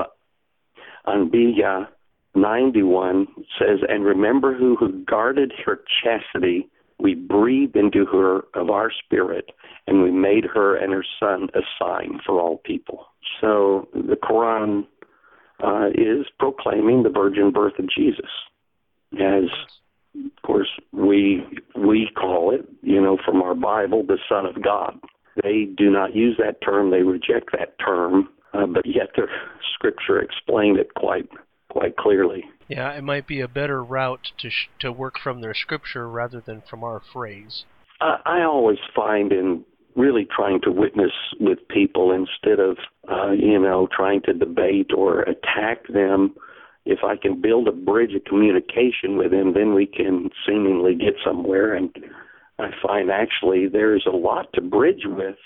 Anbiya 1.06 1.88
91 2.34 3.26
says, 3.58 3.78
And 3.88 4.04
remember 4.04 4.56
who, 4.56 4.76
who 4.76 5.04
guarded 5.04 5.52
her 5.64 5.80
chastity, 6.02 6.68
we 6.98 7.14
breathed 7.14 7.76
into 7.76 8.06
her 8.06 8.42
of 8.54 8.70
our 8.70 8.90
spirit, 8.90 9.50
and 9.86 10.02
we 10.02 10.10
made 10.10 10.44
her 10.44 10.76
and 10.76 10.92
her 10.92 11.04
son 11.18 11.48
a 11.54 11.60
sign 11.78 12.20
for 12.24 12.40
all 12.40 12.58
people. 12.58 13.06
So 13.40 13.88
the 13.92 14.16
Quran 14.16 14.86
uh, 15.62 15.88
is 15.94 16.26
proclaiming 16.38 17.02
the 17.02 17.10
virgin 17.10 17.50
birth 17.50 17.78
of 17.78 17.88
Jesus. 17.90 18.30
As 19.14 19.44
of 20.14 20.42
course 20.42 20.68
we 20.92 21.44
we 21.74 22.08
call 22.14 22.54
it 22.54 22.68
you 22.82 23.00
know 23.00 23.16
from 23.24 23.40
our 23.42 23.54
bible 23.54 24.02
the 24.06 24.18
son 24.28 24.44
of 24.44 24.62
god 24.62 24.98
they 25.42 25.64
do 25.76 25.90
not 25.90 26.14
use 26.14 26.36
that 26.38 26.60
term. 26.62 26.90
They 26.90 27.02
reject 27.02 27.50
that 27.52 27.78
term. 27.78 28.28
Uh, 28.54 28.66
but 28.66 28.84
yet 28.84 29.08
their 29.16 29.28
scripture 29.74 30.20
explained 30.20 30.78
it 30.78 30.92
quite 30.94 31.28
quite 31.70 31.96
clearly. 31.96 32.44
Yeah 32.68 32.92
it 32.92 33.02
might 33.02 33.26
be 33.26 33.40
a 33.40 33.48
better 33.48 33.82
route 33.82 34.32
to 34.38 34.50
sh- 34.50 34.68
to 34.80 34.92
work 34.92 35.14
from 35.18 35.40
their 35.40 35.54
scripture 35.54 36.06
rather 36.06 36.40
than 36.40 36.62
from 36.68 36.84
our 36.84 37.00
phrase. 37.12 37.64
Uh, 38.00 38.18
i 38.26 38.42
always 38.42 38.78
find 38.94 39.32
in 39.32 39.64
really 39.96 40.26
trying 40.36 40.60
to 40.62 40.70
witness 40.70 41.12
with 41.40 41.66
people 41.68 42.12
instead 42.12 42.60
of 42.60 42.76
uh, 43.10 43.30
you 43.30 43.58
know 43.58 43.88
trying 43.90 44.20
to 44.22 44.34
debate 44.34 44.90
or 44.94 45.22
attack 45.22 45.86
them 45.88 46.34
if 46.84 47.00
I 47.04 47.16
can 47.16 47.40
build 47.40 47.68
a 47.68 47.72
bridge 47.72 48.14
of 48.14 48.24
communication 48.24 49.16
with 49.16 49.30
them, 49.30 49.54
then 49.54 49.74
we 49.74 49.86
can 49.86 50.30
seemingly 50.46 50.94
get 50.94 51.14
somewhere. 51.24 51.74
And 51.74 51.90
I 52.58 52.70
find 52.82 53.10
actually 53.10 53.68
there's 53.68 54.06
a 54.06 54.16
lot 54.16 54.52
to 54.54 54.60
bridge 54.60 55.02
with 55.04 55.36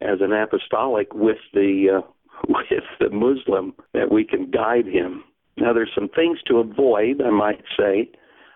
as 0.00 0.18
an 0.20 0.32
apostolic 0.32 1.12
with 1.14 1.38
the 1.52 2.02
uh, 2.02 2.10
with 2.48 2.84
the 3.00 3.10
Muslim 3.10 3.74
that 3.94 4.10
we 4.10 4.24
can 4.24 4.50
guide 4.50 4.86
him. 4.86 5.24
Now 5.56 5.72
there's 5.72 5.92
some 5.94 6.08
things 6.08 6.38
to 6.48 6.58
avoid, 6.58 7.22
I 7.22 7.30
might 7.30 7.62
say. 7.78 8.10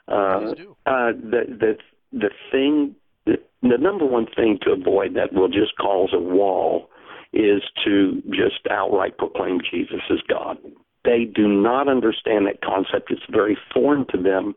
Uh, 0.09 0.53
uh, 0.87 1.13
the 1.13 1.45
the 1.49 1.77
the 2.13 2.31
thing 2.51 2.95
the, 3.27 3.37
the 3.63 3.79
number 3.79 4.05
one 4.05 4.27
thing 4.35 4.59
to 4.63 4.73
avoid 4.73 5.15
that 5.15 5.33
will 5.33 5.49
just 5.49 5.77
cause 5.79 6.11
a 6.13 6.19
wall 6.19 6.91
is 7.33 7.63
to 7.85 8.23
just 8.31 8.67
outright 8.71 9.17
proclaim 9.17 9.61
Jesus 9.71 10.01
as 10.11 10.19
God 10.29 10.59
they 11.05 11.25
do 11.25 11.49
not 11.49 11.89
understand 11.89 12.47
that 12.47 12.61
concept. 12.63 13.11
It's 13.11 13.23
very 13.31 13.57
foreign 13.73 14.07
to 14.09 14.19
them 14.19 14.55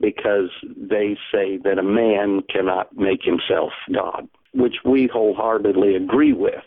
because 0.00 0.50
they 0.76 1.16
say 1.32 1.58
that 1.58 1.78
a 1.78 1.82
man 1.82 2.42
cannot 2.52 2.96
make 2.96 3.22
himself 3.22 3.72
God, 3.92 4.28
which 4.52 4.76
we 4.84 5.08
wholeheartedly 5.12 5.96
agree 5.96 6.32
with. 6.32 6.64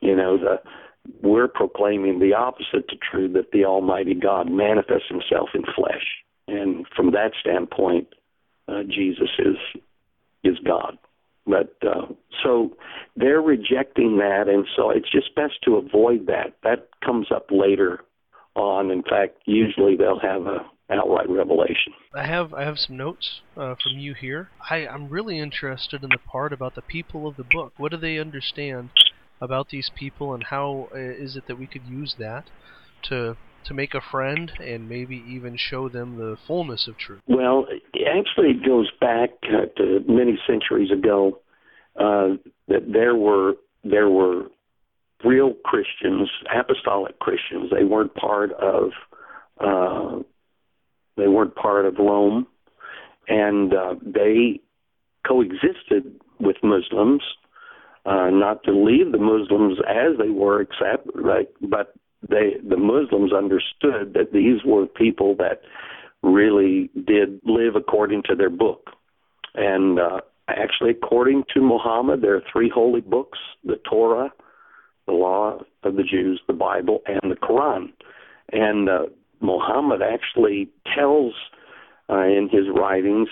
You 0.00 0.16
know, 0.16 0.38
the 0.38 0.60
we're 1.22 1.48
proclaiming 1.48 2.18
the 2.18 2.34
opposite 2.34 2.88
to 2.88 2.96
true 2.96 3.28
that 3.32 3.50
the 3.52 3.64
Almighty 3.64 4.14
God 4.14 4.50
manifests 4.50 5.08
Himself 5.08 5.50
in 5.54 5.62
flesh, 5.74 6.04
and 6.46 6.86
from 6.94 7.12
that 7.12 7.32
standpoint, 7.40 8.08
uh, 8.68 8.82
Jesus 8.82 9.30
is 9.38 9.56
is 10.44 10.58
God. 10.64 10.98
But 11.46 11.74
uh, 11.82 12.12
so 12.42 12.76
they're 13.16 13.40
rejecting 13.40 14.18
that, 14.18 14.48
and 14.48 14.66
so 14.76 14.90
it's 14.90 15.10
just 15.10 15.34
best 15.34 15.54
to 15.64 15.76
avoid 15.76 16.26
that. 16.26 16.56
That 16.62 16.88
comes 17.04 17.28
up 17.34 17.46
later 17.50 18.00
on. 18.54 18.90
In 18.90 19.02
fact, 19.02 19.38
usually 19.46 19.96
they'll 19.96 20.20
have 20.20 20.46
a 20.46 20.66
outright 20.90 21.28
revelation. 21.28 21.92
I 22.14 22.26
have 22.26 22.54
I 22.54 22.64
have 22.64 22.78
some 22.78 22.96
notes 22.96 23.40
uh, 23.56 23.74
from 23.82 23.98
you 23.98 24.14
here. 24.14 24.50
I, 24.70 24.86
I'm 24.86 25.08
really 25.08 25.38
interested 25.38 26.02
in 26.02 26.10
the 26.10 26.18
part 26.18 26.52
about 26.52 26.74
the 26.74 26.82
people 26.82 27.26
of 27.26 27.36
the 27.36 27.44
book. 27.44 27.72
What 27.76 27.90
do 27.92 27.96
they 27.96 28.18
understand 28.18 28.90
about 29.40 29.68
these 29.70 29.90
people, 29.94 30.34
and 30.34 30.44
how 30.44 30.88
uh, 30.92 30.98
it 30.98 31.46
that 31.46 31.58
we 31.58 31.66
could 31.66 31.84
use 31.86 32.16
that 32.18 32.44
to 33.04 33.36
to 33.64 33.74
make 33.74 33.94
a 33.94 34.00
friend 34.00 34.52
and 34.60 34.88
maybe 34.88 35.22
even 35.28 35.56
show 35.56 35.88
them 35.88 36.16
the 36.16 36.36
fullness 36.46 36.88
of 36.88 36.96
truth? 36.96 37.20
Well, 37.26 37.66
actually, 37.94 38.50
it 38.50 38.66
goes 38.66 38.90
back 39.00 39.30
uh, 39.44 39.66
to 39.76 40.00
many 40.08 40.38
centuries 40.46 40.90
ago 40.90 41.40
uh, 41.96 42.36
that 42.68 42.92
there 42.92 43.14
were 43.14 43.54
there 43.84 44.08
were 44.08 44.46
real 45.24 45.54
Christians, 45.64 46.28
apostolic 46.54 47.18
Christians. 47.18 47.70
They 47.70 47.84
weren't 47.84 48.14
part 48.14 48.52
of 48.52 48.90
uh, 49.60 50.22
they 51.18 51.28
weren't 51.28 51.54
part 51.54 51.84
of 51.84 51.96
Rome, 51.98 52.46
and 53.28 53.74
uh, 53.74 53.94
they 54.02 54.60
coexisted 55.26 56.18
with 56.40 56.56
Muslims. 56.62 57.22
Uh, 58.06 58.30
not 58.30 58.62
to 58.64 58.72
leave 58.72 59.12
the 59.12 59.18
Muslims 59.18 59.78
as 59.86 60.16
they 60.18 60.30
were, 60.30 60.62
except 60.62 61.08
but 61.60 61.92
they 62.26 62.54
the 62.66 62.76
Muslims 62.78 63.32
understood 63.34 64.14
that 64.14 64.32
these 64.32 64.64
were 64.64 64.86
people 64.86 65.34
that 65.36 65.60
really 66.22 66.88
did 67.06 67.40
live 67.44 67.76
according 67.76 68.22
to 68.22 68.34
their 68.34 68.48
book, 68.48 68.90
and 69.54 69.98
uh, 69.98 70.20
actually, 70.48 70.90
according 70.90 71.44
to 71.52 71.60
Muhammad, 71.60 72.22
there 72.22 72.34
are 72.34 72.42
three 72.50 72.70
holy 72.74 73.02
books: 73.02 73.38
the 73.62 73.76
Torah, 73.90 74.32
the 75.06 75.12
law 75.12 75.60
of 75.82 75.96
the 75.96 76.02
Jews, 76.02 76.40
the 76.46 76.54
Bible, 76.54 77.00
and 77.06 77.30
the 77.30 77.36
Quran. 77.36 77.92
And 78.52 78.88
uh, 78.88 79.06
Muhammad 79.40 80.00
actually 80.02 80.68
tells 80.94 81.34
uh, 82.10 82.22
in 82.22 82.48
his 82.50 82.64
writings 82.74 83.28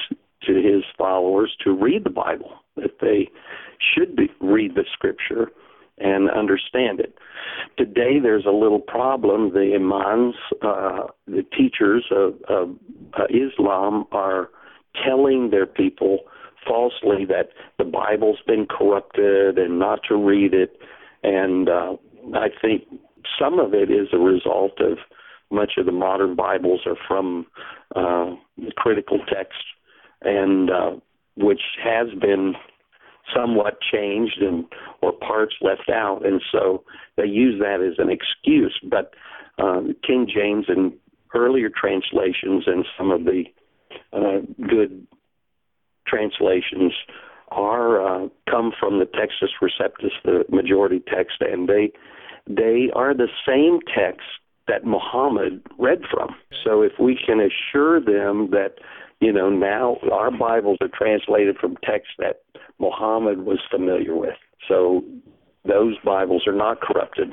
to 0.46 0.54
his 0.54 0.84
followers 0.96 1.56
to 1.64 1.72
read 1.72 2.04
the 2.04 2.10
Bible, 2.10 2.52
that 2.76 3.00
they 3.00 3.28
should 3.80 4.14
be, 4.16 4.30
read 4.40 4.74
the 4.74 4.84
Scripture 4.92 5.50
and 5.98 6.30
understand 6.30 7.00
it. 7.00 7.18
Today, 7.78 8.20
there's 8.20 8.44
a 8.44 8.50
little 8.50 8.80
problem. 8.80 9.54
The 9.54 9.74
imams, 9.74 10.34
uh, 10.62 11.06
the 11.26 11.44
teachers 11.56 12.04
of, 12.10 12.34
of 12.48 12.76
uh, 13.14 13.24
Islam, 13.30 14.04
are 14.12 14.50
telling 15.06 15.50
their 15.50 15.66
people 15.66 16.20
falsely 16.66 17.24
that 17.26 17.50
the 17.78 17.84
Bible's 17.84 18.38
been 18.46 18.66
corrupted 18.66 19.56
and 19.58 19.78
not 19.78 20.00
to 20.08 20.16
read 20.16 20.52
it 20.52 20.78
and 21.26 21.68
uh, 21.68 21.96
I 22.34 22.48
think 22.60 22.84
some 23.38 23.58
of 23.58 23.74
it 23.74 23.90
is 23.90 24.08
a 24.12 24.18
result 24.18 24.80
of 24.80 24.98
much 25.50 25.72
of 25.78 25.86
the 25.86 25.92
modern 25.92 26.34
Bibles 26.34 26.80
are 26.86 26.96
from 27.06 27.46
uh, 27.94 28.34
critical 28.76 29.18
text, 29.32 29.62
and 30.22 30.70
uh, 30.70 30.90
which 31.36 31.60
has 31.82 32.08
been 32.20 32.54
somewhat 33.34 33.78
changed 33.92 34.40
and 34.40 34.64
or 35.02 35.12
parts 35.12 35.54
left 35.60 35.90
out, 35.90 36.24
and 36.24 36.40
so 36.52 36.84
they 37.16 37.26
use 37.26 37.60
that 37.60 37.80
as 37.80 37.94
an 37.98 38.10
excuse. 38.10 38.78
But 38.88 39.14
uh, 39.58 39.80
King 40.06 40.28
James 40.32 40.66
and 40.68 40.92
earlier 41.34 41.68
translations 41.68 42.64
and 42.66 42.84
some 42.96 43.10
of 43.10 43.24
the 43.24 43.44
uh, 44.12 44.40
good 44.68 45.06
translations 46.06 46.92
are 47.48 48.24
uh, 48.24 48.28
come 48.50 48.72
from 48.78 48.98
the 48.98 49.06
Textus 49.06 49.50
Receptus, 49.62 50.10
the 50.24 50.44
majority 50.50 51.02
text, 51.06 51.36
and 51.40 51.68
they 51.68 51.92
they 52.48 52.90
are 52.94 53.14
the 53.14 53.28
same 53.46 53.80
text 53.94 54.26
that 54.68 54.84
Muhammad 54.84 55.62
read 55.78 56.02
from. 56.10 56.34
So 56.64 56.82
if 56.82 56.92
we 57.00 57.18
can 57.24 57.40
assure 57.40 58.00
them 58.00 58.50
that 58.50 58.74
you 59.20 59.32
know 59.32 59.50
now 59.50 59.96
our 60.12 60.30
Bibles 60.30 60.78
are 60.80 60.90
translated 60.92 61.56
from 61.58 61.76
texts 61.84 62.14
that 62.18 62.42
Muhammad 62.78 63.44
was 63.44 63.58
familiar 63.70 64.14
with, 64.14 64.36
so 64.68 65.02
those 65.64 65.96
Bibles 66.04 66.46
are 66.46 66.54
not 66.54 66.80
corrupted. 66.80 67.30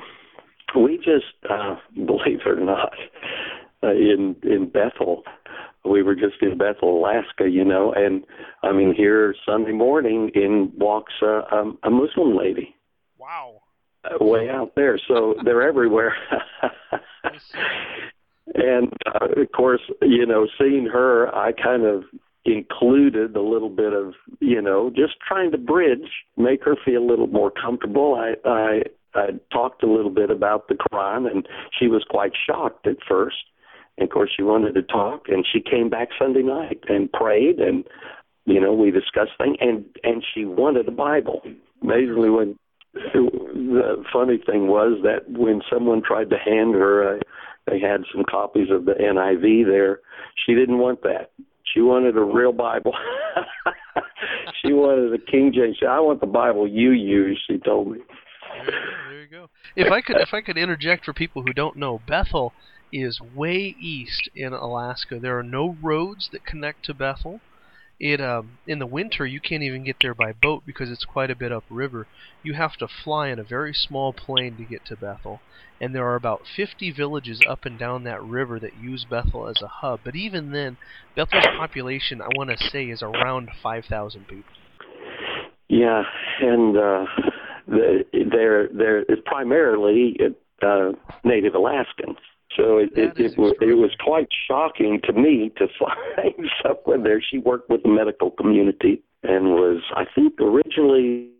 we 0.76 0.96
just, 0.96 1.34
uh, 1.48 1.76
believe 1.94 2.40
it 2.44 2.48
or 2.48 2.60
not, 2.60 2.94
uh, 3.82 3.92
in 3.92 4.36
in 4.42 4.68
Bethel, 4.68 5.24
we 5.84 6.02
were 6.02 6.14
just 6.14 6.40
in 6.40 6.56
Bethel, 6.56 6.98
Alaska, 6.98 7.48
you 7.48 7.64
know, 7.64 7.92
and 7.92 8.24
I 8.62 8.72
mean 8.72 8.94
here 8.94 9.34
Sunday 9.46 9.72
morning 9.72 10.30
in 10.34 10.72
walks 10.76 11.14
a, 11.22 11.26
a, 11.26 11.72
a 11.84 11.90
Muslim 11.90 12.36
lady. 12.36 12.74
Wow. 13.18 13.60
Uh, 14.04 14.22
way 14.22 14.50
out 14.50 14.72
there, 14.76 14.98
so 15.08 15.34
they're 15.44 15.62
everywhere. 15.62 16.14
and 18.54 18.92
uh, 19.06 19.40
of 19.40 19.52
course, 19.52 19.80
you 20.02 20.26
know, 20.26 20.46
seeing 20.58 20.86
her, 20.86 21.34
I 21.34 21.52
kind 21.52 21.84
of 21.84 22.04
included 22.44 23.36
a 23.36 23.40
little 23.42 23.70
bit 23.70 23.92
of, 23.92 24.14
you 24.40 24.60
know, 24.60 24.90
just 24.90 25.14
trying 25.26 25.50
to 25.52 25.58
bridge, 25.58 26.10
make 26.36 26.62
her 26.64 26.76
feel 26.84 27.02
a 27.02 27.08
little 27.08 27.26
more 27.26 27.50
comfortable. 27.50 28.14
I 28.14 28.34
I 28.48 28.82
I 29.14 29.26
talked 29.52 29.82
a 29.82 29.90
little 29.90 30.10
bit 30.10 30.30
about 30.30 30.68
the 30.68 30.74
Quran, 30.74 31.30
and 31.30 31.48
she 31.78 31.88
was 31.88 32.04
quite 32.08 32.32
shocked 32.46 32.86
at 32.86 32.96
first. 33.08 33.36
And 33.96 34.08
of 34.08 34.12
course, 34.12 34.30
she 34.36 34.42
wanted 34.42 34.74
to 34.74 34.82
talk, 34.82 35.28
and 35.28 35.46
she 35.50 35.60
came 35.60 35.88
back 35.88 36.08
Sunday 36.18 36.42
night 36.42 36.80
and 36.88 37.10
prayed, 37.12 37.60
and 37.60 37.84
you 38.44 38.60
know, 38.60 38.74
we 38.74 38.90
discussed 38.90 39.32
things, 39.38 39.56
and 39.60 39.84
and 40.02 40.22
she 40.34 40.44
wanted 40.44 40.86
a 40.88 40.92
Bible. 40.92 41.42
Amazingly, 41.82 42.30
when 42.30 42.58
the 42.94 44.04
funny 44.12 44.38
thing 44.38 44.68
was 44.68 45.00
that 45.02 45.28
when 45.28 45.60
someone 45.70 46.02
tried 46.02 46.30
to 46.30 46.38
hand 46.38 46.74
her, 46.74 47.16
uh, 47.16 47.20
they 47.66 47.80
had 47.80 48.02
some 48.12 48.24
copies 48.28 48.70
of 48.70 48.84
the 48.84 48.92
NIV 48.92 49.66
there. 49.66 50.00
She 50.46 50.54
didn't 50.54 50.78
want 50.78 51.02
that. 51.02 51.30
She 51.72 51.80
wanted 51.80 52.16
a 52.16 52.22
real 52.22 52.52
Bible. 52.52 52.94
she 54.62 54.72
wanted 54.72 55.12
a 55.12 55.30
King 55.30 55.52
James. 55.52 55.78
I 55.86 55.98
want 56.00 56.20
the 56.20 56.26
Bible 56.26 56.68
you 56.68 56.90
use. 56.90 57.42
She 57.48 57.58
told 57.58 57.90
me. 57.90 57.98
There 58.66 59.20
you 59.20 59.26
go. 59.28 59.48
If 59.74 59.90
I 59.90 60.00
could, 60.00 60.16
if 60.20 60.32
I 60.32 60.40
could 60.40 60.58
interject 60.58 61.04
for 61.04 61.12
people 61.12 61.42
who 61.42 61.52
don't 61.52 61.76
know, 61.76 62.00
Bethel 62.06 62.52
is 62.92 63.20
way 63.34 63.74
east 63.80 64.30
in 64.36 64.52
Alaska. 64.52 65.18
There 65.18 65.36
are 65.38 65.42
no 65.42 65.76
roads 65.82 66.28
that 66.32 66.46
connect 66.46 66.84
to 66.84 66.94
Bethel. 66.94 67.40
It 68.00 68.20
um, 68.20 68.58
in 68.66 68.80
the 68.80 68.86
winter 68.86 69.24
you 69.24 69.40
can't 69.40 69.62
even 69.62 69.84
get 69.84 69.96
there 70.00 70.14
by 70.14 70.32
boat 70.32 70.64
because 70.66 70.90
it's 70.90 71.04
quite 71.04 71.30
a 71.30 71.36
bit 71.36 71.52
upriver. 71.52 72.06
You 72.42 72.54
have 72.54 72.76
to 72.78 72.88
fly 72.88 73.28
in 73.28 73.38
a 73.38 73.44
very 73.44 73.72
small 73.72 74.12
plane 74.12 74.56
to 74.56 74.64
get 74.64 74.84
to 74.86 74.96
Bethel, 74.96 75.40
and 75.80 75.94
there 75.94 76.06
are 76.06 76.16
about 76.16 76.42
50 76.56 76.90
villages 76.90 77.40
up 77.48 77.64
and 77.64 77.78
down 77.78 78.04
that 78.04 78.22
river 78.22 78.58
that 78.60 78.76
use 78.80 79.06
Bethel 79.08 79.48
as 79.48 79.62
a 79.62 79.68
hub. 79.68 80.00
But 80.04 80.16
even 80.16 80.50
then, 80.50 80.76
Bethel's 81.14 81.46
population, 81.56 82.20
I 82.20 82.28
want 82.36 82.50
to 82.50 82.56
say, 82.70 82.86
is 82.86 83.02
around 83.02 83.50
5,000 83.62 84.26
people. 84.26 84.52
Yeah, 85.68 86.02
and 86.40 86.76
uh, 86.76 87.06
they're 87.66 88.68
they're 88.68 89.00
it's 89.02 89.22
primarily 89.24 90.16
uh, 90.62 90.92
Native 91.24 91.54
Alaskans. 91.54 92.18
So 92.56 92.78
it 92.78 92.90
it, 92.96 93.18
it, 93.18 93.38
was, 93.38 93.54
it 93.60 93.74
was 93.74 93.90
quite 94.02 94.28
shocking 94.48 95.00
to 95.04 95.12
me 95.12 95.52
to 95.56 95.66
find 95.78 96.48
someone 96.62 97.02
there. 97.02 97.22
She 97.22 97.38
worked 97.38 97.68
with 97.70 97.82
the 97.82 97.88
medical 97.88 98.30
community 98.30 99.02
and 99.22 99.50
was, 99.50 99.82
I 99.96 100.04
think, 100.14 100.40
originally 100.40 101.30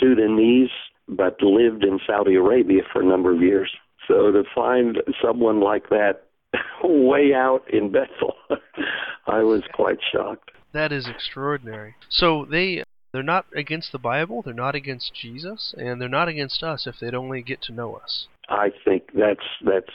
Sudanese, 0.00 0.70
but 1.08 1.40
lived 1.42 1.84
in 1.84 2.00
Saudi 2.06 2.34
Arabia 2.34 2.82
for 2.92 3.02
a 3.02 3.04
number 3.04 3.34
of 3.34 3.42
years. 3.42 3.70
So 4.08 4.32
to 4.32 4.44
find 4.54 4.98
someone 5.22 5.60
like 5.60 5.88
that 5.90 6.26
way 6.82 7.32
out 7.34 7.62
in 7.72 7.90
Bethel, 7.90 8.34
I 9.26 9.42
was 9.42 9.62
quite 9.74 9.98
shocked. 10.12 10.50
That 10.72 10.92
is 10.92 11.08
extraordinary. 11.08 11.94
So 12.08 12.46
they 12.50 12.82
they're 13.12 13.22
not 13.22 13.46
against 13.54 13.92
the 13.92 13.98
Bible, 13.98 14.42
they're 14.42 14.52
not 14.52 14.74
against 14.74 15.14
Jesus, 15.14 15.72
and 15.78 16.00
they're 16.00 16.08
not 16.08 16.26
against 16.26 16.64
us 16.64 16.86
if 16.86 16.96
they'd 17.00 17.14
only 17.14 17.42
get 17.42 17.62
to 17.62 17.72
know 17.72 17.94
us. 17.94 18.26
I 18.48 18.72
think 18.84 19.04
that's 19.14 19.46
that's 19.64 19.92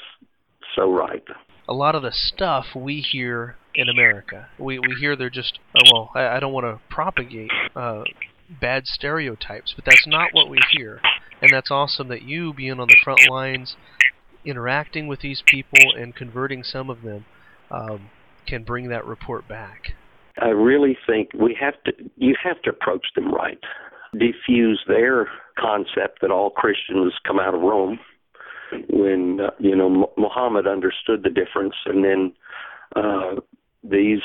so 0.75 0.91
right. 0.91 1.23
A 1.67 1.73
lot 1.73 1.95
of 1.95 2.01
the 2.01 2.12
stuff 2.12 2.65
we 2.75 2.99
hear 2.99 3.55
in 3.75 3.89
America, 3.89 4.49
we 4.58 4.79
we 4.79 4.95
hear 4.99 5.15
they're 5.15 5.29
just 5.29 5.60
oh, 5.75 5.89
well, 5.93 6.12
I, 6.15 6.38
I 6.38 6.39
don't 6.39 6.53
want 6.53 6.65
to 6.65 6.82
propagate 6.93 7.51
uh, 7.75 8.03
bad 8.60 8.86
stereotypes, 8.86 9.73
but 9.75 9.86
that's 9.86 10.08
not 10.08 10.29
what 10.34 10.49
we 10.49 10.58
hear, 10.71 10.99
and 11.41 11.51
that's 11.51 11.69
awesome 11.69 12.08
that 12.08 12.23
you 12.23 12.53
being 12.53 12.79
on 12.79 12.88
the 12.88 12.97
front 13.03 13.21
lines, 13.29 13.75
interacting 14.43 15.08
with 15.08 15.19
these 15.21 15.43
people 15.45 15.93
and 15.95 16.15
converting 16.15 16.63
some 16.63 16.89
of 16.89 17.03
them, 17.03 17.25
um, 17.69 18.10
can 18.47 18.63
bring 18.63 18.89
that 18.89 19.05
report 19.05 19.47
back. 19.47 19.93
I 20.41 20.49
really 20.49 20.97
think 21.05 21.29
we 21.34 21.55
have 21.60 21.75
to. 21.86 21.91
You 22.17 22.36
have 22.43 22.62
to 22.63 22.71
approach 22.71 23.05
them 23.15 23.32
right. 23.32 23.60
Defuse 24.15 24.77
their 24.88 25.29
concept 25.60 26.21
that 26.21 26.32
all 26.32 26.49
Christians 26.49 27.13
come 27.27 27.39
out 27.39 27.53
of 27.53 27.62
Rome 27.62 27.99
when 28.89 29.39
uh, 29.41 29.51
you 29.60 29.75
know 29.75 30.12
Muhammad 30.17 30.67
understood 30.67 31.23
the 31.23 31.29
difference, 31.29 31.75
and 31.86 32.03
then 32.03 32.34
uh, 32.95 33.36
these 33.84 34.21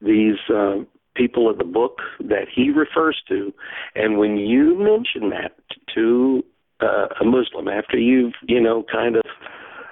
these 0.00 0.38
uh, 0.52 0.78
people 1.14 1.48
of 1.48 1.58
the 1.58 1.64
book 1.64 1.98
that 2.20 2.46
he 2.54 2.70
refers 2.70 3.20
to, 3.28 3.52
and 3.94 4.18
when 4.18 4.36
you 4.36 4.78
mention 4.78 5.30
that 5.30 5.52
to 5.94 6.42
uh, 6.80 7.06
a 7.20 7.24
Muslim 7.24 7.68
after 7.68 7.98
you've 7.98 8.34
you 8.46 8.60
know 8.60 8.84
kind 8.90 9.16
of 9.16 9.24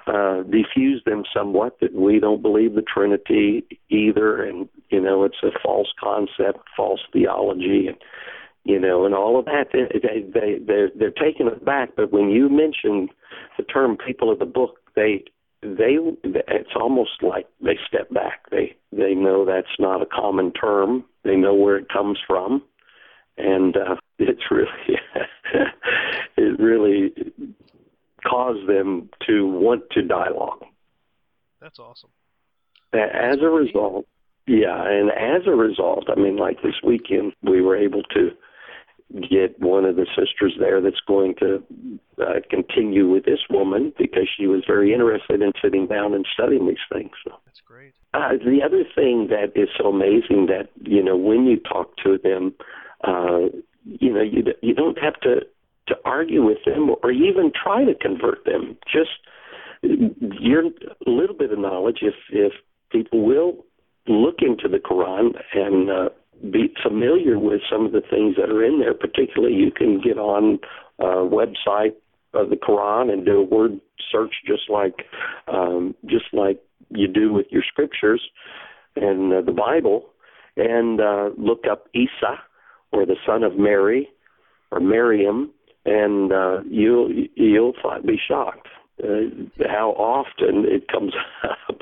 uh, 0.07 0.43
diffused 0.43 1.05
them 1.05 1.23
somewhat 1.33 1.79
that 1.79 1.93
we 1.93 2.19
don't 2.19 2.41
believe 2.41 2.73
the 2.73 2.81
Trinity 2.81 3.63
either, 3.89 4.43
and 4.43 4.67
you 4.89 4.99
know 4.99 5.23
it's 5.23 5.43
a 5.43 5.51
false 5.63 5.93
concept, 5.99 6.59
false 6.75 7.01
theology, 7.13 7.87
and 7.87 7.97
you 8.63 8.79
know, 8.79 9.05
and 9.05 9.15
all 9.15 9.39
of 9.39 9.45
that. 9.45 9.67
They 9.73 10.27
they 10.33 10.59
they're 10.65 10.89
they're 10.95 11.11
taken 11.11 11.47
aback. 11.47 11.95
But 11.95 12.11
when 12.11 12.29
you 12.29 12.49
mention 12.49 13.09
the 13.57 13.63
term 13.63 13.97
"people 13.97 14.31
of 14.31 14.39
the 14.39 14.45
book," 14.45 14.77
they 14.95 15.23
they 15.61 15.97
it's 16.23 16.75
almost 16.75 17.21
like 17.21 17.47
they 17.61 17.77
step 17.87 18.09
back. 18.11 18.49
They 18.51 18.75
they 18.91 19.13
know 19.13 19.45
that's 19.45 19.79
not 19.79 20.01
a 20.01 20.05
common 20.05 20.51
term. 20.53 21.05
They 21.23 21.35
know 21.35 21.53
where 21.53 21.77
it 21.77 21.89
comes 21.89 22.19
from, 22.27 22.63
and 23.37 23.75
uh, 23.75 23.95
it's 24.19 24.43
really 24.51 24.67
it 26.37 26.59
really 26.59 27.13
caused 28.27 28.67
them 28.67 29.09
to 29.27 29.47
want 29.47 29.83
to 29.91 30.03
dialogue. 30.03 30.63
That's 31.59 31.79
awesome. 31.79 32.09
As 32.93 33.37
a 33.41 33.49
result, 33.49 34.05
yeah, 34.47 34.83
and 34.85 35.11
as 35.11 35.47
a 35.47 35.55
result, 35.55 36.09
I 36.09 36.19
mean, 36.19 36.35
like 36.35 36.61
this 36.61 36.75
weekend, 36.83 37.33
we 37.41 37.61
were 37.61 37.77
able 37.77 38.03
to 38.03 38.31
get 39.29 39.59
one 39.59 39.85
of 39.85 39.95
the 39.95 40.05
sisters 40.15 40.55
there 40.59 40.81
that's 40.81 41.01
going 41.07 41.35
to 41.39 41.63
uh, 42.21 42.39
continue 42.49 43.09
with 43.09 43.25
this 43.25 43.39
woman 43.49 43.93
because 43.97 44.29
she 44.37 44.47
was 44.47 44.63
very 44.65 44.93
interested 44.93 45.41
in 45.41 45.51
sitting 45.61 45.87
down 45.87 46.13
and 46.13 46.25
studying 46.33 46.67
these 46.67 46.77
things. 46.91 47.11
So. 47.23 47.33
That's 47.45 47.61
great. 47.61 47.93
Uh, 48.13 48.33
the 48.43 48.59
other 48.63 48.83
thing 48.95 49.27
that 49.29 49.51
is 49.55 49.69
so 49.77 49.87
amazing 49.87 50.47
that 50.47 50.69
you 50.83 51.03
know 51.03 51.15
when 51.15 51.45
you 51.45 51.57
talk 51.57 51.95
to 52.03 52.17
them, 52.17 52.53
uh, 53.03 53.47
you 53.85 54.13
know 54.13 54.21
you 54.21 54.43
you 54.61 54.73
don't 54.73 54.97
have 54.99 55.19
to 55.21 55.41
to 55.87 55.95
argue 56.05 56.43
with 56.43 56.59
them 56.65 56.93
or 57.03 57.11
even 57.11 57.51
try 57.51 57.83
to 57.83 57.95
convert 57.95 58.43
them. 58.45 58.77
Just 58.91 59.09
your 59.81 60.63
little 61.05 61.35
bit 61.35 61.51
of 61.51 61.59
knowledge, 61.59 61.99
if 62.01 62.15
if 62.31 62.53
people 62.91 63.25
will 63.25 63.65
look 64.07 64.39
into 64.41 64.67
the 64.67 64.77
Quran 64.77 65.31
and 65.53 65.89
uh, 65.89 66.09
be 66.49 66.73
familiar 66.81 67.37
with 67.37 67.61
some 67.71 67.85
of 67.85 67.91
the 67.91 68.01
things 68.01 68.35
that 68.37 68.49
are 68.49 68.63
in 68.63 68.79
there. 68.79 68.93
Particularly, 68.93 69.55
you 69.55 69.71
can 69.71 70.01
get 70.01 70.17
on 70.17 70.59
a 70.99 71.03
website 71.03 71.95
of 72.33 72.49
the 72.49 72.55
Quran 72.55 73.11
and 73.11 73.25
do 73.25 73.39
a 73.39 73.43
word 73.43 73.79
search, 74.11 74.33
just 74.45 74.69
like 74.69 75.05
um, 75.47 75.95
just 76.05 76.25
like 76.33 76.59
you 76.89 77.07
do 77.07 77.31
with 77.33 77.47
your 77.49 77.63
scriptures 77.67 78.21
and 78.95 79.33
uh, 79.33 79.41
the 79.41 79.51
Bible, 79.51 80.09
and 80.57 80.99
uh, 80.99 81.29
look 81.37 81.65
up 81.69 81.87
Isa 81.93 82.39
or 82.91 83.05
the 83.05 83.15
son 83.25 83.43
of 83.43 83.57
Mary 83.57 84.09
or 84.71 84.79
Miriam, 84.79 85.51
and 85.85 86.31
uh, 86.31 86.59
you'll 86.69 87.11
you'll 87.35 87.73
be 88.05 88.19
shocked 88.27 88.67
uh, 89.03 89.67
how 89.69 89.91
often 89.91 90.65
it 90.65 90.87
comes 90.87 91.13
up. 91.43 91.79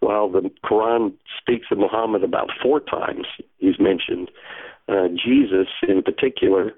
While 0.00 0.30
the 0.30 0.50
Quran 0.64 1.12
speaks 1.40 1.66
of 1.70 1.78
Muhammad 1.78 2.22
about 2.22 2.50
four 2.62 2.80
times, 2.80 3.26
he's 3.58 3.78
mentioned. 3.78 4.30
Uh, 4.88 5.08
Jesus, 5.08 5.68
in 5.86 6.02
particular, 6.02 6.72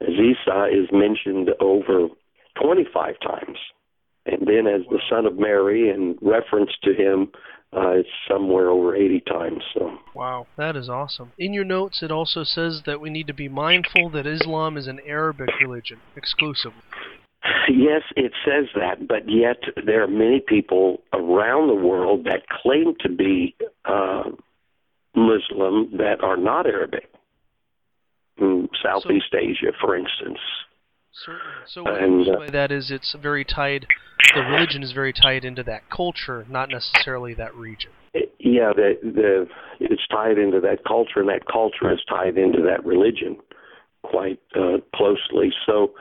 as 0.00 0.10
Isa, 0.10 0.66
is 0.72 0.88
mentioned 0.92 1.50
over 1.60 2.08
25 2.62 3.14
times. 3.20 3.58
And 4.26 4.46
then 4.46 4.66
as 4.66 4.82
the 4.90 5.00
son 5.08 5.26
of 5.26 5.38
Mary, 5.38 5.90
in 5.90 6.16
reference 6.20 6.70
to 6.84 6.94
him, 6.94 7.32
uh, 7.72 7.90
it's 7.90 8.08
somewhere 8.28 8.68
over 8.68 8.96
80 8.96 9.20
times. 9.20 9.62
So. 9.74 9.98
Wow, 10.14 10.46
that 10.56 10.76
is 10.76 10.88
awesome. 10.88 11.32
In 11.38 11.52
your 11.52 11.64
notes, 11.64 12.02
it 12.02 12.10
also 12.10 12.42
says 12.42 12.82
that 12.84 13.00
we 13.00 13.10
need 13.10 13.28
to 13.28 13.34
be 13.34 13.48
mindful 13.48 14.10
that 14.10 14.26
Islam 14.26 14.76
is 14.76 14.88
an 14.88 15.00
Arabic 15.06 15.48
religion 15.60 15.98
exclusively. 16.16 16.82
Yes, 17.68 18.02
it 18.16 18.32
says 18.44 18.66
that, 18.74 19.08
but 19.08 19.28
yet 19.28 19.62
there 19.86 20.02
are 20.02 20.08
many 20.08 20.40
people 20.40 21.02
around 21.12 21.68
the 21.68 21.74
world 21.74 22.24
that 22.24 22.48
claim 22.48 22.94
to 23.00 23.08
be 23.08 23.54
uh, 23.84 24.24
Muslim 25.14 25.96
that 25.96 26.22
are 26.22 26.36
not 26.36 26.66
Arabic. 26.66 27.10
In 28.38 28.68
Southeast 28.82 29.26
so, 29.32 29.38
Asia, 29.38 29.72
for 29.80 29.96
instance. 29.96 30.38
Certainly. 31.12 31.44
So 31.66 31.82
what 31.82 32.02
and, 32.02 32.28
uh, 32.28 32.38
by 32.38 32.50
that 32.50 32.70
is 32.70 32.90
it's 32.90 33.14
very 33.20 33.44
tied 33.44 33.86
the 34.34 34.42
religion 34.42 34.82
is 34.82 34.92
very 34.92 35.12
tied 35.12 35.44
into 35.44 35.62
that 35.64 35.88
culture, 35.90 36.46
not 36.48 36.68
necessarily 36.68 37.34
that 37.34 37.54
region. 37.54 37.90
It, 38.14 38.32
Yeah, 38.38 38.72
the 38.74 38.98
the 39.02 39.48
it's 39.80 40.06
tied 40.08 40.38
into 40.38 40.60
that 40.60 40.84
culture, 40.84 41.20
and 41.20 41.28
that 41.28 41.46
culture 41.50 41.92
is 41.92 42.00
tied 42.08 42.38
into 42.38 42.62
that 42.62 42.84
religion 42.84 43.36
quite 44.02 44.40
uh, 44.54 44.78
closely. 44.94 45.52
So 45.66 45.92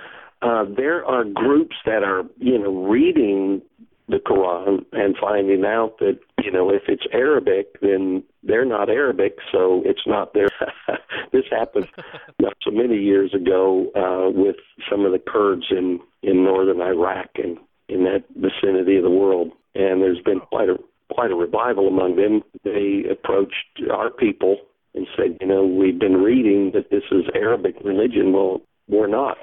uh, 0.41 0.65
there 0.75 1.06
are 1.06 1.23
groups 1.23 1.75
that 1.86 2.04
are 2.04 2.23
you 2.38 2.58
know 2.58 2.86
reading 2.86 3.62
the 4.08 4.17
Quran 4.17 4.86
and 4.91 5.15
finding 5.21 5.63
out 5.65 5.99
that 5.99 6.19
you 6.43 6.52
know 6.52 6.69
if 6.69 6.84
it's 6.88 7.06
Arabic, 7.13 7.80
then 7.82 8.23
they're 8.43 8.65
not 8.65 8.89
Arabic, 8.89 9.38
so 9.52 9.82
it's 9.86 10.08
not 10.08 10.34
there. 10.34 10.49
this 11.32 11.43
happened 11.52 11.88
not 12.39 12.54
so 12.63 12.71
many 12.71 12.97
years 12.97 13.34
ago 13.34 13.91
uh, 13.95 14.30
with 14.32 14.56
some 14.89 15.06
of 15.06 15.12
the 15.12 15.19
Kurds 15.19 15.67
in 15.69 15.99
in 16.23 16.43
northern 16.43 16.82
Iraq 16.82 17.30
and 17.36 17.58
in 17.88 18.04
that 18.04 18.23
vicinity 18.36 18.97
of 18.97 19.04
the 19.04 19.10
world, 19.10 19.52
and 19.75 20.02
there's 20.02 20.21
been 20.21 20.39
quite 20.39 20.69
a 20.69 20.78
quite 21.12 21.32
a 21.32 21.36
revival 21.36 21.88
among 21.88 22.15
them. 22.15 22.41
They 22.63 23.04
approached 23.12 23.82
our 23.91 24.10
people 24.10 24.58
and 24.95 25.08
said, 25.15 25.38
you 25.39 25.47
know, 25.47 25.65
we've 25.65 25.99
been 25.99 26.17
reading 26.17 26.71
that 26.73 26.89
this 26.89 27.04
is 27.12 27.25
Arabic 27.36 27.75
religion. 27.84 28.34
Well, 28.34 28.62
we're 28.88 29.08
not. 29.08 29.38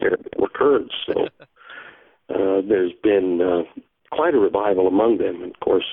Arabic. 0.00 0.32
We're 0.38 0.48
Kurds. 0.48 0.90
So 1.06 1.24
uh, 2.34 2.62
there's 2.68 2.92
been 3.02 3.40
uh, 3.40 3.80
quite 4.10 4.34
a 4.34 4.38
revival 4.38 4.86
among 4.86 5.18
them. 5.18 5.42
And 5.42 5.54
of 5.54 5.60
course, 5.60 5.86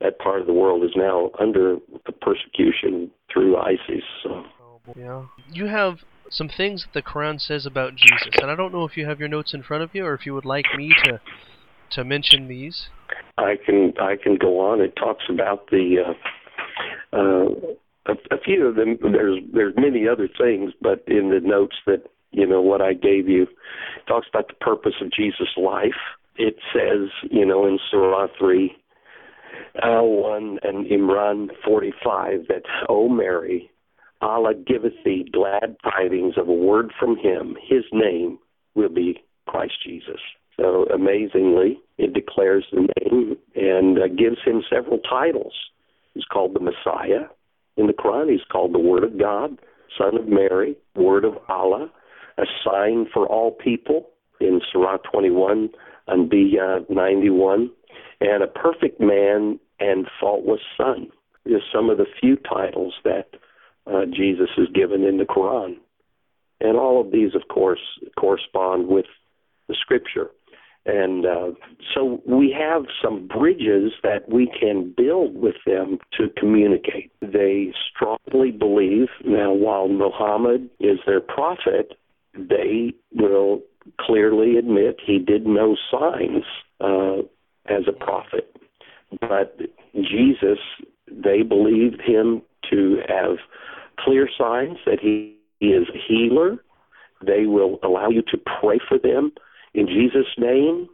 that 0.00 0.18
part 0.18 0.40
of 0.40 0.46
the 0.46 0.52
world 0.52 0.84
is 0.84 0.92
now 0.94 1.30
under 1.40 1.76
persecution 2.20 3.10
through 3.32 3.56
ISIS. 3.56 4.04
So. 4.22 4.44
Yeah. 4.96 5.24
You 5.50 5.66
have 5.66 5.98
some 6.30 6.48
things 6.48 6.84
that 6.84 6.92
the 6.92 7.02
Quran 7.02 7.40
says 7.40 7.66
about 7.66 7.94
Jesus, 7.94 8.28
and 8.40 8.50
I 8.50 8.54
don't 8.54 8.72
know 8.72 8.84
if 8.84 8.96
you 8.96 9.06
have 9.06 9.18
your 9.18 9.28
notes 9.28 9.54
in 9.54 9.62
front 9.62 9.82
of 9.82 9.90
you 9.94 10.04
or 10.04 10.14
if 10.14 10.26
you 10.26 10.34
would 10.34 10.44
like 10.44 10.66
me 10.76 10.92
to 11.04 11.20
to 11.90 12.04
mention 12.04 12.48
these. 12.48 12.88
I 13.38 13.56
can 13.64 13.94
I 14.00 14.16
can 14.22 14.36
go 14.36 14.60
on. 14.60 14.80
It 14.80 14.94
talks 14.96 15.24
about 15.28 15.70
the 15.70 16.14
uh, 17.12 17.16
uh, 17.16 18.12
a, 18.12 18.34
a 18.34 18.40
few 18.44 18.66
of 18.66 18.76
them. 18.76 18.98
There's 19.00 19.38
there's 19.52 19.74
many 19.76 20.06
other 20.06 20.28
things, 20.28 20.72
but 20.80 21.02
in 21.06 21.30
the 21.30 21.40
notes 21.42 21.76
that 21.86 22.04
you 22.30 22.46
know 22.46 22.60
what 22.60 22.80
I 22.80 22.92
gave 22.92 23.28
you, 23.28 23.46
talks 24.06 24.26
about 24.28 24.48
the 24.48 24.54
purpose 24.54 24.94
of 25.00 25.12
Jesus' 25.12 25.56
life. 25.56 26.00
It 26.36 26.56
says 26.72 27.08
you 27.30 27.44
know 27.44 27.66
in 27.66 27.78
Surah 27.90 28.28
three, 28.38 28.76
uh, 29.82 30.02
one 30.02 30.58
and 30.62 30.86
Imran 30.86 31.48
forty 31.64 31.92
five 32.04 32.46
that 32.48 32.62
O 32.88 33.08
Mary, 33.08 33.70
Allah 34.20 34.54
giveth 34.54 34.94
thee 35.04 35.28
glad 35.32 35.76
tidings 35.82 36.34
of 36.36 36.48
a 36.48 36.52
word 36.52 36.92
from 36.98 37.16
Him. 37.16 37.56
His 37.68 37.84
name 37.92 38.38
will 38.74 38.88
be 38.88 39.22
Christ 39.46 39.74
Jesus. 39.84 40.20
So 40.58 40.86
amazingly, 40.92 41.78
it 41.98 42.14
declares 42.14 42.64
the 42.72 42.88
name 43.00 43.36
and 43.54 43.98
uh, 43.98 44.08
gives 44.08 44.38
him 44.44 44.62
several 44.68 44.98
titles. 44.98 45.54
He's 46.14 46.24
called 46.24 46.54
the 46.54 46.60
Messiah. 46.60 47.26
In 47.76 47.86
the 47.86 47.92
Quran, 47.92 48.30
he's 48.30 48.44
called 48.50 48.74
the 48.74 48.80
Word 48.80 49.04
of 49.04 49.18
God, 49.18 49.58
Son 49.96 50.16
of 50.16 50.26
Mary, 50.26 50.76
Word 50.96 51.24
of 51.24 51.34
Allah, 51.48 51.90
a 52.38 52.44
sign 52.64 53.06
for 53.12 53.26
all 53.26 53.50
people 53.50 54.08
in 54.40 54.60
Surah 54.72 54.98
21 55.10 55.70
and 56.06 56.30
Anbiya 56.30 56.88
91, 56.88 57.70
and 58.20 58.42
a 58.42 58.46
perfect 58.46 59.00
man 59.00 59.58
and 59.80 60.06
faultless 60.20 60.60
son. 60.76 61.08
Is 61.44 61.62
some 61.72 61.88
of 61.88 61.96
the 61.96 62.06
few 62.20 62.36
titles 62.36 62.94
that 63.04 63.28
uh, 63.86 64.04
Jesus 64.04 64.50
is 64.58 64.68
given 64.74 65.02
in 65.02 65.16
the 65.16 65.24
Quran. 65.24 65.76
And 66.60 66.76
all 66.76 67.00
of 67.00 67.10
these, 67.10 67.34
of 67.34 67.48
course, 67.48 67.80
correspond 68.18 68.88
with 68.88 69.06
the 69.66 69.74
scripture. 69.80 70.28
And 70.84 71.26
uh, 71.26 71.50
so 71.94 72.22
we 72.26 72.54
have 72.58 72.84
some 73.02 73.28
bridges 73.28 73.92
that 74.02 74.28
we 74.28 74.50
can 74.58 74.94
build 74.96 75.36
with 75.36 75.56
them 75.66 75.98
to 76.18 76.28
communicate. 76.36 77.12
They 77.20 77.72
strongly 77.94 78.50
believe, 78.50 79.08
now, 79.24 79.52
while 79.52 79.88
Muhammad 79.88 80.68
is 80.80 80.98
their 81.06 81.20
prophet, 81.20 81.92
they 82.38 82.94
will 83.12 83.62
clearly 84.00 84.56
admit 84.56 85.00
he 85.04 85.18
did 85.18 85.46
no 85.46 85.76
signs 85.90 86.44
uh, 86.80 87.18
as 87.66 87.84
a 87.88 87.92
prophet. 87.92 88.54
But 89.20 89.58
Jesus, 89.94 90.58
they 91.10 91.42
believed 91.42 92.00
him 92.00 92.42
to 92.70 92.98
have 93.08 93.38
clear 93.98 94.28
signs 94.38 94.78
that 94.86 95.00
he, 95.00 95.34
is 95.60 95.88
a 95.92 95.98
healer. 96.06 96.62
They 97.26 97.46
will 97.46 97.80
allow 97.82 98.10
you 98.10 98.22
to 98.30 98.38
pray 98.60 98.78
for 98.88 98.96
them 98.96 99.32
in 99.74 99.88
Jesus' 99.88 100.32
name. 100.38 100.88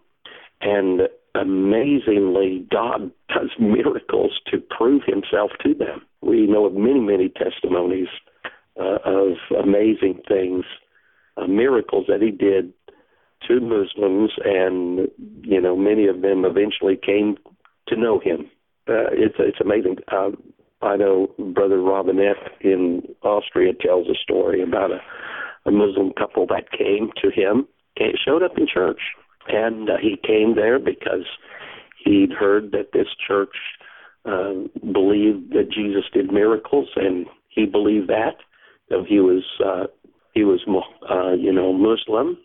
And 0.63 1.03
amazingly, 1.35 2.67
God 2.71 3.11
does 3.29 3.51
miracles 3.59 4.41
to 4.51 4.59
prove 4.59 5.03
himself 5.07 5.51
to 5.65 5.75
them. 5.75 6.01
We 6.23 6.47
know 6.47 6.65
of 6.65 6.73
many, 6.73 7.01
many 7.01 7.29
testimonies 7.29 8.09
uh, 8.81 8.99
of 9.05 9.33
amazing 9.63 10.23
things, 10.27 10.65
uh, 11.37 11.47
miracles 11.47 12.07
that 12.09 12.23
he 12.23 12.31
did 12.31 12.73
to 13.49 13.61
Muslims, 13.61 14.31
and 14.45 15.09
you 15.43 15.61
know, 15.61 15.77
many 15.77 16.07
of 16.07 16.23
them 16.23 16.45
eventually 16.45 16.97
came 16.97 17.37
to 17.89 17.97
know 17.97 18.19
him. 18.19 18.51
Uh, 18.89 19.11
it's 19.13 19.37
it's 19.39 19.61
amazing. 19.61 19.97
Uh, 20.11 20.31
I 20.83 20.97
know 20.97 21.29
Brother 21.39 21.81
Robinette 21.81 22.53
in 22.61 23.03
Austria 23.23 23.73
tells 23.75 24.07
a 24.09 24.15
story 24.23 24.63
about 24.63 24.91
a, 24.91 25.01
a 25.67 25.71
Muslim 25.71 26.13
couple 26.13 26.47
that 26.49 26.71
came 26.71 27.11
to 27.23 27.31
him 27.31 27.67
came, 27.97 28.13
showed 28.25 28.43
up 28.43 28.59
in 28.59 28.67
church, 28.73 29.01
and 29.49 29.89
uh, 29.89 29.97
he 30.01 30.17
came 30.17 30.55
there 30.55 30.79
because 30.79 31.27
he'd 32.05 32.33
heard 32.33 32.73
that 32.73 32.93
this 32.93 33.09
church 33.27 33.57
uh, 34.25 34.53
believed 34.93 35.53
that 35.53 35.71
Jesus 35.71 36.05
did 36.13 36.33
miracles, 36.33 36.89
and 36.97 37.27
he 37.49 37.67
believed 37.67 38.09
that. 38.09 38.37
So 38.89 39.05
he 39.07 39.21
was 39.21 39.45
uh, 39.65 39.87
he 40.35 40.45
was 40.45 40.61
uh, 41.09 41.33
you 41.33 41.53
know 41.53 41.73
Muslim, 41.73 42.37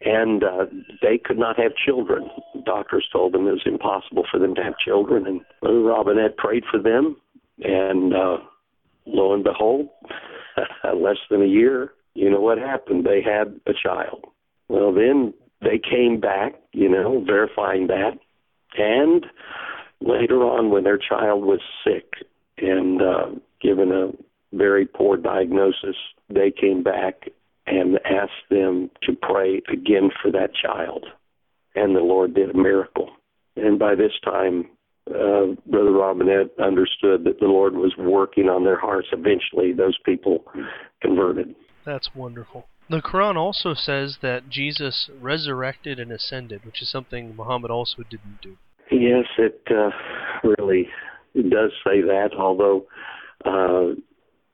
and 0.00 0.44
uh, 0.44 0.66
they 1.02 1.18
could 1.18 1.38
not 1.38 1.58
have 1.58 1.72
children. 1.76 2.30
Doctors 2.64 3.06
told 3.12 3.32
them 3.32 3.46
it 3.46 3.52
was 3.52 3.62
impossible 3.66 4.24
for 4.30 4.38
them 4.38 4.54
to 4.54 4.62
have 4.62 4.78
children, 4.78 5.26
and 5.26 5.40
Robinette 5.86 6.36
prayed 6.36 6.64
for 6.70 6.80
them, 6.80 7.16
and 7.60 8.14
uh, 8.14 8.38
lo 9.06 9.34
and 9.34 9.44
behold, 9.44 9.88
less 10.94 11.18
than 11.30 11.42
a 11.42 11.46
year, 11.46 11.92
you 12.14 12.30
know 12.30 12.40
what 12.40 12.58
happened? 12.58 13.04
They 13.04 13.20
had 13.22 13.60
a 13.66 13.72
child. 13.74 14.24
Well, 14.68 14.92
then 14.92 15.34
they 15.60 15.78
came 15.78 16.20
back, 16.20 16.54
you 16.72 16.88
know, 16.88 17.22
verifying 17.24 17.88
that. 17.88 18.12
And 18.76 19.26
later 20.00 20.36
on, 20.42 20.70
when 20.70 20.84
their 20.84 20.98
child 20.98 21.44
was 21.44 21.60
sick 21.84 22.26
and 22.58 23.02
uh, 23.02 23.26
given 23.60 23.92
a 23.92 24.10
very 24.54 24.86
poor 24.86 25.16
diagnosis, 25.16 25.96
they 26.28 26.50
came 26.50 26.82
back 26.82 27.28
and 27.66 27.98
asked 28.04 28.48
them 28.50 28.90
to 29.02 29.16
pray 29.20 29.62
again 29.72 30.10
for 30.22 30.30
that 30.30 30.50
child. 30.54 31.06
And 31.74 31.96
the 31.96 32.00
Lord 32.00 32.34
did 32.34 32.50
a 32.50 32.56
miracle. 32.56 33.10
And 33.56 33.78
by 33.78 33.94
this 33.94 34.12
time, 34.24 34.68
uh, 35.10 35.54
Brother 35.66 35.92
Robinette 35.92 36.50
understood 36.62 37.24
that 37.24 37.40
the 37.40 37.46
Lord 37.46 37.74
was 37.74 37.94
working 37.98 38.48
on 38.48 38.64
their 38.64 38.78
hearts. 38.78 39.08
Eventually, 39.12 39.72
those 39.72 39.98
people 40.04 40.44
converted. 41.02 41.54
That's 41.84 42.10
wonderful. 42.14 42.66
The 42.88 43.00
Quran 43.00 43.36
also 43.36 43.74
says 43.74 44.18
that 44.20 44.50
Jesus 44.50 45.10
resurrected 45.20 45.98
and 45.98 46.12
ascended, 46.12 46.64
which 46.64 46.82
is 46.82 46.90
something 46.90 47.34
Muhammad 47.34 47.70
also 47.70 48.02
didn't 48.10 48.40
do. 48.42 48.56
Yes, 48.90 49.24
it 49.38 49.62
uh, 49.70 49.90
really 50.42 50.88
does 51.34 51.72
say 51.84 52.02
that, 52.02 52.30
although 52.38 52.86
uh, 53.44 53.94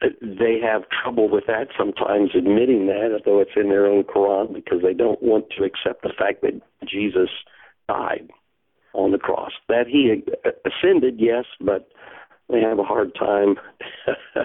they 0.01 0.59
have 0.63 0.83
trouble 1.03 1.29
with 1.29 1.45
that 1.47 1.69
sometimes 1.77 2.31
admitting 2.35 2.87
that, 2.87 3.11
although 3.13 3.41
it's 3.41 3.51
in 3.57 3.69
their 3.69 3.87
own 3.87 4.05
Quran, 4.05 4.55
because 4.55 4.83
they 4.83 4.95
don't 4.95 5.23
want 5.23 5.47
to 5.59 5.65
accept 5.65 6.03
the 6.03 6.13
fact 6.17 6.43
that 6.43 6.61
Jesus 6.87 7.29
died 7.89 8.31
on 8.95 9.13
the 9.13 9.19
cross. 9.19 9.53
That 9.69 9.87
he 9.87 10.23
ascended, 10.65 11.17
yes, 11.19 11.45
but 11.61 11.89
they 12.49 12.61
have 12.61 12.79
a 12.79 12.85
hard 12.85 13.15
time 13.15 13.57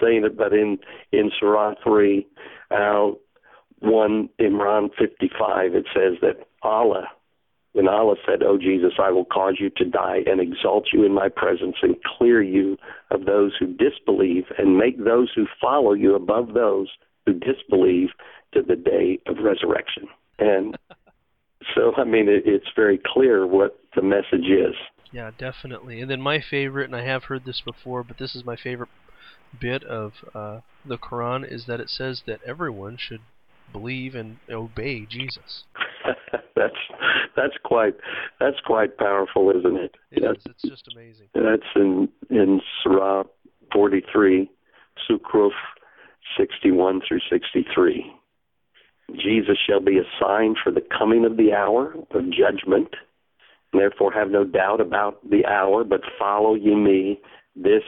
saying 0.00 0.24
it. 0.24 0.36
But 0.36 0.52
in 0.52 0.78
in 1.10 1.30
Surah 1.38 1.74
three, 1.82 2.26
uh, 2.70 3.10
one 3.80 4.28
Imran 4.40 4.90
fifty 4.98 5.30
five, 5.38 5.74
it 5.74 5.86
says 5.94 6.14
that 6.22 6.46
Allah, 6.62 7.08
when 7.72 7.88
Allah 7.88 8.16
said, 8.26 8.42
"Oh 8.42 8.58
Jesus, 8.58 8.94
I 8.98 9.10
will 9.10 9.24
cause 9.24 9.56
you 9.58 9.70
to 9.76 9.84
die 9.84 10.20
and 10.26 10.40
exalt 10.40 10.88
you 10.92 11.04
in 11.04 11.14
my 11.14 11.28
presence 11.28 11.76
and 11.82 11.96
clear 12.02 12.42
you 12.42 12.76
of 13.10 13.24
those 13.24 13.52
who 13.58 13.74
disbelieve 13.74 14.44
and 14.58 14.76
make 14.76 15.02
those 15.02 15.32
who 15.34 15.46
follow 15.60 15.92
you 15.92 16.14
above 16.14 16.54
those 16.54 16.88
who 17.26 17.34
disbelieve 17.34 18.10
to 18.52 18.62
the 18.62 18.76
day 18.76 19.18
of 19.26 19.38
resurrection." 19.38 20.08
And 20.38 20.76
so, 21.74 21.92
I 21.96 22.04
mean, 22.04 22.28
it, 22.28 22.42
it's 22.46 22.70
very 22.74 23.00
clear 23.04 23.46
what 23.46 23.78
the 23.94 24.02
message 24.02 24.48
is. 24.48 24.74
Yeah, 25.12 25.30
definitely. 25.38 26.00
And 26.00 26.10
then 26.10 26.20
my 26.20 26.40
favorite, 26.40 26.86
and 26.86 26.96
I 26.96 27.04
have 27.04 27.24
heard 27.24 27.44
this 27.44 27.62
before, 27.64 28.02
but 28.02 28.18
this 28.18 28.34
is 28.34 28.44
my 28.44 28.56
favorite 28.56 28.88
bit 29.60 29.84
of 29.84 30.12
uh, 30.34 30.60
the 30.86 30.96
Quran, 30.96 31.50
is 31.50 31.66
that 31.66 31.80
it 31.80 31.90
says 31.90 32.22
that 32.26 32.40
everyone 32.46 32.96
should 32.98 33.20
believe 33.72 34.14
and 34.14 34.38
obey 34.50 35.06
Jesus. 35.06 35.64
that's 36.56 36.74
that's 37.36 37.54
quite 37.64 37.94
that's 38.40 38.60
quite 38.64 38.96
powerful, 38.96 39.50
isn't 39.50 39.76
it? 39.76 39.94
It 40.10 40.24
is. 40.24 40.44
It's 40.46 40.62
just 40.62 40.88
amazing. 40.92 41.28
That's 41.34 41.62
in 41.76 42.08
in 42.30 42.60
Surah 42.82 43.24
43, 43.72 44.50
Zukhruf 45.10 45.50
61 46.36 47.02
through 47.06 47.20
63. 47.30 48.12
Jesus 49.14 49.58
shall 49.66 49.80
be 49.80 49.98
a 49.98 50.04
sign 50.20 50.54
for 50.62 50.72
the 50.72 50.82
coming 50.96 51.24
of 51.24 51.36
the 51.36 51.52
hour 51.52 51.94
of 52.10 52.24
judgment. 52.30 52.88
Therefore, 53.72 54.12
have 54.12 54.30
no 54.30 54.44
doubt 54.44 54.80
about 54.80 55.18
the 55.28 55.44
hour, 55.46 55.84
but 55.84 56.00
follow 56.18 56.54
ye 56.54 56.74
me 56.74 57.20
this 57.56 57.82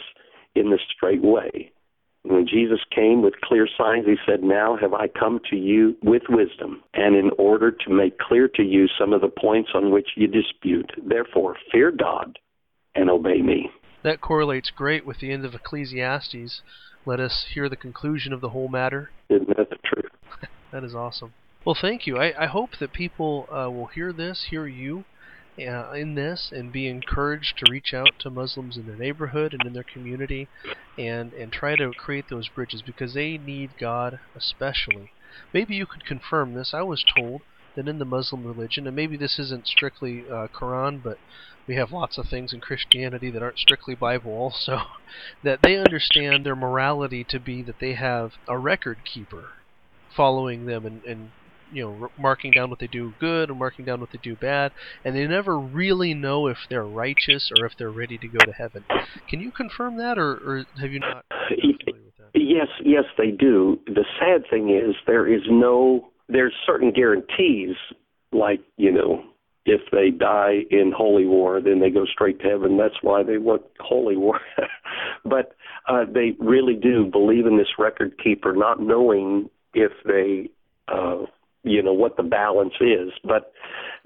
in 0.55 0.71
the 0.71 0.79
straight 0.95 1.23
way. 1.23 1.73
When 2.25 2.47
Jesus 2.47 2.81
came 2.91 3.21
with 3.21 3.41
clear 3.43 3.69
signs, 3.77 4.07
he 4.07 4.17
said, 4.27 4.43
Now 4.43 4.79
have 4.81 4.95
I 4.95 5.09
come 5.09 5.41
to 5.51 5.57
you 5.57 5.95
with 6.03 6.23
wisdom, 6.31 6.83
and 6.95 7.15
in 7.15 7.31
order 7.39 7.71
to 7.71 7.91
make 7.91 8.19
clear 8.19 8.49
to 8.49 8.63
you 8.63 8.89
some 8.99 9.13
of 9.13 9.21
the 9.21 9.29
points 9.29 9.71
on 9.75 9.91
which 9.91 10.09
you 10.17 10.27
dispute. 10.27 10.91
Therefore, 11.07 11.57
fear 11.71 11.91
God 11.91 12.39
and 12.95 13.11
obey 13.11 13.43
me. 13.43 13.71
That 14.03 14.23
correlates 14.23 14.71
great 14.71 15.05
with 15.05 15.19
the 15.21 15.33
end 15.33 15.45
of 15.45 15.55
Ecclesiastes. 15.55 16.63
Let 17.05 17.21
us 17.21 17.47
hear 17.53 17.69
the 17.69 17.77
conclusion 17.77 18.33
of 18.33 18.41
the 18.41 18.51
whole 18.51 18.69
matter. 18.69 19.11
Isn't 19.29 19.49
that 19.57 19.69
the 19.69 19.77
truth? 19.85 20.13
that 20.73 20.83
is 20.83 20.95
awesome. 20.95 21.35
Well, 21.65 21.77
thank 21.79 22.07
you. 22.07 22.17
I, 22.17 22.45
I 22.45 22.47
hope 22.47 22.71
that 22.81 22.95
people 22.95 23.47
uh, 23.51 23.71
will 23.71 23.87
hear 23.87 24.13
this, 24.13 24.47
hear 24.51 24.67
you, 24.67 25.05
uh, 25.59 25.93
in 25.93 26.15
this 26.15 26.51
and 26.53 26.73
be 26.73 26.89
encouraged 26.89 27.59
to 27.59 27.71
reach 27.71 27.95
out 27.95 28.19
to 28.19 28.31
Muslims 28.31 28.77
in 28.77 28.87
their 28.87 28.97
neighborhood 28.97 29.53
and 29.53 29.65
in 29.67 29.73
their 29.73 29.85
community 29.85 30.49
and, 30.99 31.33
and 31.33 31.53
try 31.53 31.77
to 31.77 31.93
create 31.93 32.29
those 32.29 32.49
bridges 32.49 32.83
because 32.83 33.15
they 33.15 33.39
need 33.39 33.71
God 33.79 34.19
especially. 34.35 35.13
Maybe 35.53 35.75
you 35.75 35.87
could 35.87 36.05
confirm 36.05 36.55
this. 36.55 36.73
I 36.75 36.83
was 36.83 37.05
told 37.17 37.43
that 37.77 37.89
in 37.89 37.99
the 37.99 38.05
Muslim 38.05 38.45
religion, 38.45 38.87
and 38.87 38.95
maybe 38.95 39.17
this 39.17 39.39
isn't 39.39 39.67
strictly 39.67 40.25
uh, 40.29 40.49
Quran, 40.49 41.03
but 41.03 41.19
we 41.67 41.77
have 41.77 41.93
lots 41.93 42.19
of 42.19 42.29
things 42.29 42.53
in 42.53 42.61
Christianity 42.61 43.31
that 43.31 43.43
aren't 43.43 43.59
strictly 43.59 43.95
Bible 43.95 44.33
also, 44.39 44.81
that 45.43 45.61
they 45.63 45.77
understand 45.77 46.45
their 46.45 46.57
morality 46.57 47.25
to 47.25 47.41
be 47.41 47.63
that 47.63 47.81
they 47.81 47.95
have 47.95 48.33
a 48.49 48.59
record 48.59 48.99
keeper 49.05 49.51
following 50.15 50.67
them 50.67 50.87
and, 50.87 51.05
and 51.05 51.31
you 51.75 51.85
know 51.85 52.09
marking 52.19 52.53
down 52.53 52.71
what 52.71 52.79
they 52.79 52.87
do 52.87 53.13
good 53.21 53.51
and 53.51 53.59
marking 53.59 53.85
down 53.85 54.01
what 54.01 54.11
they 54.13 54.21
do 54.23 54.37
bad, 54.37 54.73
and 55.05 55.15
they 55.15 55.27
never 55.27 55.59
really 55.59 56.15
know 56.15 56.47
if 56.47 56.59
they're 56.71 56.85
righteous 56.85 57.51
or 57.59 57.67
if 57.67 57.73
they're 57.79 57.91
ready 57.91 58.17
to 58.19 58.29
go 58.29 58.39
to 58.39 58.53
heaven. 58.53 58.85
Can 59.29 59.41
you 59.41 59.51
confirm 59.51 59.97
that, 59.99 60.19
or, 60.19 60.33
or 60.33 60.65
have 60.81 60.93
you 60.93 61.01
not? 61.01 61.25
Yes, 62.35 62.69
yes, 62.85 63.05
they 63.19 63.31
do. 63.31 63.79
The 63.87 64.05
sad 64.19 64.49
thing 64.49 64.71
is 64.71 64.95
there 65.07 65.27
is 65.33 65.43
no 65.49 66.09
there's 66.29 66.55
certain 66.65 66.93
guarantees, 66.93 67.77
like 68.33 68.61
you 68.77 68.93
know 68.93 69.25
if 69.67 69.81
they 69.91 70.11
die 70.11 70.61
in 70.71 70.93
holy 70.95 71.27
war, 71.27 71.61
then 71.61 71.81
they 71.81 71.91
go 71.91 72.05
straight 72.05 72.39
to 72.41 72.49
heaven. 72.49 72.77
That's 72.77 73.03
why 73.03 73.23
they 73.23 73.39
want 73.39 73.63
holy 73.81 74.17
war. 74.17 74.41
but 75.25 75.55
uh, 75.89 76.05
they 76.13 76.33
really 76.39 76.75
do 76.75 77.07
believe 77.07 77.47
in 77.47 77.57
this 77.57 77.79
record 77.79 78.19
keeper, 78.23 78.53
not 78.53 78.81
knowing 78.81 79.49
if 79.73 79.93
they 80.05 80.51
uh, 80.89 81.23
you 81.65 81.83
know 81.83 81.93
what 81.93 82.17
the 82.17 82.23
balance 82.23 82.75
is. 82.81 83.11
But 83.25 83.53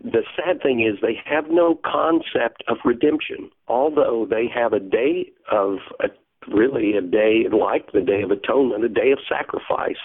the 0.03 0.23
sad 0.37 0.63
thing 0.63 0.81
is 0.81 1.01
they 1.01 1.19
have 1.25 1.47
no 1.51 1.79
concept 1.85 2.63
of 2.69 2.77
redemption 2.85 3.51
although 3.67 4.27
they 4.29 4.47
have 4.53 4.73
a 4.73 4.81
day 4.81 5.31
of 5.51 5.79
a, 6.01 6.09
really 6.55 6.97
a 6.97 7.01
day 7.01 7.45
like 7.51 7.93
the 7.93 8.01
day 8.01 8.23
of 8.23 8.31
atonement 8.31 8.85
a 8.85 8.89
day 8.89 9.11
of 9.11 9.19
sacrifice 9.29 10.01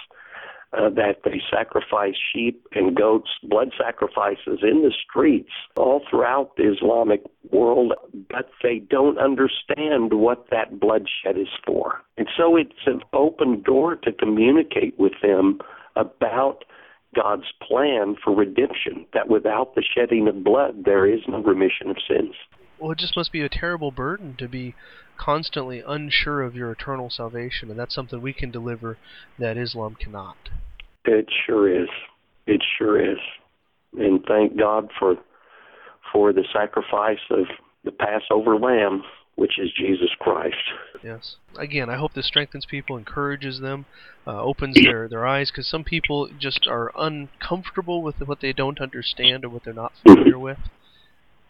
uh, 0.74 0.90
that 0.90 1.18
they 1.24 1.40
sacrifice 1.52 2.16
sheep 2.34 2.66
and 2.74 2.96
goats 2.96 3.30
blood 3.44 3.70
sacrifices 3.78 4.60
in 4.64 4.82
the 4.82 4.92
streets 5.08 5.52
all 5.78 6.02
throughout 6.10 6.52
the 6.58 6.64
islamic 6.64 7.22
world 7.52 7.94
but 8.30 8.50
they 8.64 8.80
don't 8.80 9.20
understand 9.20 10.14
what 10.14 10.48
that 10.50 10.80
bloodshed 10.80 11.38
is 11.38 11.48
for. 11.66 12.02
And 12.18 12.28
so 12.36 12.56
it's 12.56 12.72
an 12.86 13.02
open 13.14 13.62
door 13.62 13.96
to 13.98 14.12
communicate 14.12 14.98
with 14.98 15.14
them 15.22 15.60
about 15.96 16.66
God's 17.14 17.52
plan 17.62 18.16
for 18.24 18.34
redemption, 18.36 19.06
that 19.14 19.30
without 19.30 19.76
the 19.76 19.84
shedding 19.84 20.28
of 20.28 20.44
blood, 20.44 20.84
there 20.86 21.06
is 21.06 21.22
no 21.28 21.42
remission 21.42 21.90
of 21.90 21.98
sins. 22.08 22.36
Well, 22.80 22.92
it 22.92 22.98
just 22.98 23.16
must 23.16 23.32
be 23.32 23.42
a 23.42 23.50
terrible 23.50 23.92
burden 23.92 24.36
to 24.40 24.48
be 24.48 24.76
constantly 25.18 25.84
unsure 25.86 26.42
of 26.42 26.56
your 26.56 26.72
eternal 26.72 27.10
salvation, 27.10 27.70
and 27.70 27.80
that's 27.80 27.96
something 27.96 28.22
we 28.22 28.34
can 28.34 28.52
deliver 28.52 28.98
that 29.40 29.58
Islam 29.58 29.96
cannot. 29.96 30.36
It 31.06 31.28
sure 31.46 31.70
is. 31.70 31.90
It 32.46 32.62
sure 32.78 33.00
is. 33.00 33.20
And 33.98 34.24
thank 34.26 34.58
God 34.58 34.90
for 35.00 35.16
for 36.12 36.34
the 36.34 36.46
sacrifice 36.54 37.20
of 37.30 37.46
the 37.84 37.92
Passover 37.92 38.58
lamb 38.58 39.04
which 39.36 39.58
is 39.58 39.72
Jesus 39.76 40.10
Christ. 40.20 40.56
Yes. 41.04 41.36
Again, 41.58 41.90
I 41.90 41.98
hope 41.98 42.14
this 42.14 42.28
strengthens 42.28 42.66
people, 42.66 42.98
encourages 42.98 43.60
them, 43.60 43.86
uh, 44.28 44.42
opens 44.42 44.76
their, 44.76 45.08
their 45.08 45.26
eyes, 45.26 45.52
because 45.52 45.68
some 45.68 45.84
people 45.84 46.30
just 46.40 46.68
are 46.68 46.92
uncomfortable 46.98 48.02
with 48.02 48.16
what 48.26 48.42
they 48.42 48.54
don't 48.54 48.80
understand 48.80 49.44
or 49.44 49.50
what 49.50 49.64
they're 49.66 49.74
not 49.74 49.94
familiar 50.06 50.40
with. 50.40 50.60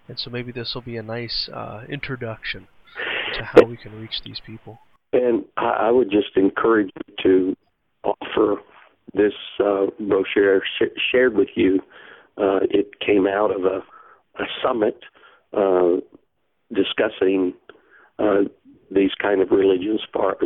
And 0.07 0.19
so 0.19 0.29
maybe 0.29 0.51
this 0.51 0.71
will 0.73 0.81
be 0.81 0.97
a 0.97 1.03
nice 1.03 1.49
uh, 1.53 1.83
introduction 1.89 2.67
to 3.35 3.43
how 3.43 3.63
we 3.65 3.77
can 3.77 3.99
reach 3.99 4.21
these 4.23 4.41
people. 4.45 4.79
And 5.13 5.45
I 5.57 5.91
would 5.91 6.09
just 6.09 6.35
encourage 6.35 6.89
you 7.07 7.15
to 7.23 7.55
offer 8.03 8.61
this 9.13 9.33
uh, 9.63 9.85
brochure 9.99 10.61
sh- 10.79 10.99
shared 11.11 11.35
with 11.35 11.49
you. 11.55 11.79
Uh, 12.37 12.59
it 12.69 12.99
came 12.99 13.27
out 13.27 13.55
of 13.55 13.63
a, 13.65 13.83
a 14.41 14.45
summit 14.63 14.99
uh, 15.55 15.97
discussing 16.73 17.53
uh, 18.19 18.43
these 18.91 19.11
kind 19.21 19.41
of 19.41 19.51
religions, 19.51 20.01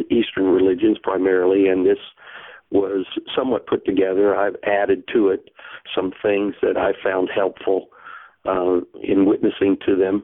Eastern 0.10 0.46
religions 0.46 0.98
primarily, 1.02 1.68
and 1.68 1.86
this 1.86 1.98
was 2.72 3.06
somewhat 3.36 3.68
put 3.68 3.86
together. 3.86 4.36
I've 4.36 4.56
added 4.63 5.04
to 5.13 5.30
it 5.30 5.50
some 5.96 6.12
things 6.22 6.56
that 6.62 6.78
I 6.78 6.92
found 7.04 7.30
helpful 7.34 7.88
uh, 8.46 8.82
in 9.02 9.26
witnessing 9.26 9.78
to 9.86 9.96
them, 9.96 10.24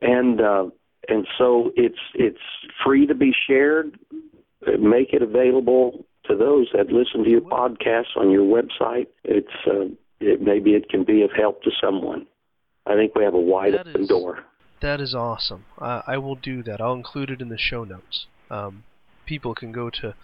and 0.00 0.40
uh, 0.40 0.66
and 1.08 1.26
so 1.38 1.72
it's 1.76 1.98
it's 2.14 2.38
free 2.84 3.06
to 3.06 3.14
be 3.14 3.32
shared. 3.46 3.98
Make 4.78 5.12
it 5.12 5.22
available 5.22 6.04
to 6.26 6.36
those 6.36 6.68
that 6.74 6.88
listen 6.88 7.24
to 7.24 7.30
your 7.30 7.40
podcast 7.40 8.16
on 8.16 8.30
your 8.30 8.44
website. 8.44 9.06
It's 9.24 9.48
uh, 9.66 9.86
it, 10.20 10.40
maybe 10.40 10.72
it 10.72 10.88
can 10.88 11.04
be 11.04 11.22
of 11.22 11.30
help 11.36 11.62
to 11.62 11.70
someone. 11.82 12.26
I 12.86 12.94
think 12.94 13.14
we 13.14 13.24
have 13.24 13.34
a 13.34 13.40
wide 13.40 13.74
that 13.74 13.88
open 13.88 14.02
is, 14.02 14.08
door. 14.08 14.44
That 14.80 15.00
is 15.00 15.14
awesome. 15.14 15.66
Uh, 15.78 16.02
I 16.06 16.16
will 16.16 16.36
do 16.36 16.62
that. 16.62 16.80
I'll 16.80 16.94
include 16.94 17.30
it 17.30 17.42
in 17.42 17.50
the 17.50 17.58
show 17.58 17.84
notes. 17.84 18.26
Um, 18.50 18.84
people 19.26 19.54
can 19.54 19.72
go 19.72 19.90
to 19.90 20.14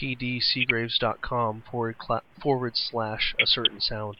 pdseagraves.com 0.00 1.64
forward, 1.70 1.96
forward 2.40 2.72
slash 2.76 3.34
a 3.40 3.46
certain 3.46 3.80
sound 3.80 4.16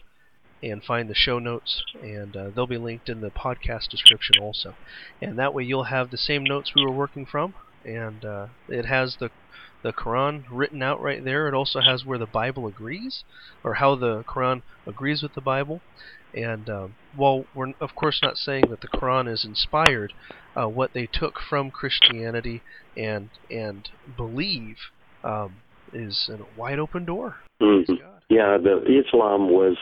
and 0.63 0.83
find 0.83 1.09
the 1.09 1.15
show 1.15 1.39
notes, 1.39 1.83
and 2.03 2.37
uh, 2.37 2.51
they'll 2.51 2.67
be 2.67 2.79
linked 2.79 3.09
in 3.09 3.21
the 3.21 3.31
podcast 3.31 3.89
description 3.91 4.37
also. 4.41 4.75
And 5.21 5.39
that 5.39 5.55
way 5.55 5.63
you'll 5.63 5.85
have 5.85 6.11
the 6.11 6.17
same 6.17 6.43
notes 6.43 6.73
we 6.75 6.85
were 6.85 6.93
working 6.93 7.27
from, 7.27 7.55
and 7.85 8.25
uh, 8.25 8.47
it 8.69 8.87
has 8.87 9.17
the 9.21 9.31
the 9.83 9.93
Quran 9.93 10.45
written 10.51 10.83
out 10.83 11.03
right 11.03 11.23
there. 11.23 11.47
It 11.47 11.53
also 11.53 11.81
has 11.81 12.07
where 12.07 12.17
the 12.17 12.25
Bible 12.27 12.67
agrees, 12.67 13.23
or 13.63 13.75
how 13.75 13.95
the 13.95 14.25
Quran 14.25 14.63
agrees 14.87 15.23
with 15.23 15.35
the 15.35 15.43
Bible, 15.43 15.83
and 16.35 16.69
um, 16.69 16.95
while 17.17 17.45
we're 17.55 17.73
of 17.81 17.95
course 17.95 18.21
not 18.23 18.37
saying 18.37 18.65
that 18.71 18.81
the 18.81 18.89
Quran 18.89 19.33
is 19.33 19.45
inspired, 19.45 20.13
uh, 20.57 20.67
what 20.67 20.93
they 20.93 21.07
took 21.07 21.39
from 21.41 21.71
Christianity 21.71 22.63
and 22.97 23.31
and 23.51 23.89
believe 24.17 24.77
um, 25.23 25.57
is 25.93 26.31
a 26.33 26.59
wide 26.59 26.79
open 26.79 27.05
door. 27.05 27.37
Mm-hmm. 27.61 27.95
Yeah, 28.29 28.59
the 28.59 28.83
Islam 29.07 29.51
was 29.51 29.77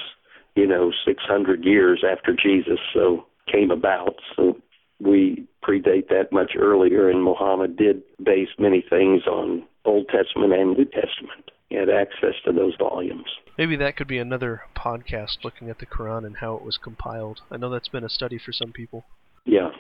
you 0.55 0.67
know 0.67 0.93
600 1.05 1.65
years 1.65 2.05
after 2.09 2.35
Jesus 2.35 2.79
so 2.93 3.27
came 3.51 3.71
about. 3.71 4.17
So 4.37 4.59
we 5.01 5.47
predate 5.65 6.09
that 6.09 6.33
much 6.33 6.53
earlier, 6.59 7.09
and 7.11 7.23
Muhammad 7.23 7.77
did 7.77 8.03
base 8.23 8.49
many 8.59 8.85
things 8.89 9.27
on 9.27 9.65
Old 9.85 10.09
Testament 10.09 10.53
and 10.53 10.77
New 10.77 10.85
Testament. 10.85 11.51
He 11.69 11.77
had 11.77 11.89
access 11.89 12.35
to 12.45 12.53
those 12.53 12.75
volumes. 12.79 13.29
Maybe 13.57 13.77
that 13.77 13.97
could 13.97 14.09
be 14.09 14.19
another 14.19 14.63
podcast 14.77 15.39
looking 15.43 15.71
at 15.71 15.79
the 15.79 15.87
Quran 15.87 16.27
and 16.27 16.37
how 16.37 16.55
it 16.55 16.63
was 16.63 16.77
compiled. 16.77 17.41
I 17.51 17.57
know 17.57 17.71
that's 17.71 17.89
been 17.89 18.05
a 18.05 18.11
study 18.11 18.39
for 18.39 18.53
some 18.53 18.73
people. 18.73 19.05
Yeah, 19.45 19.71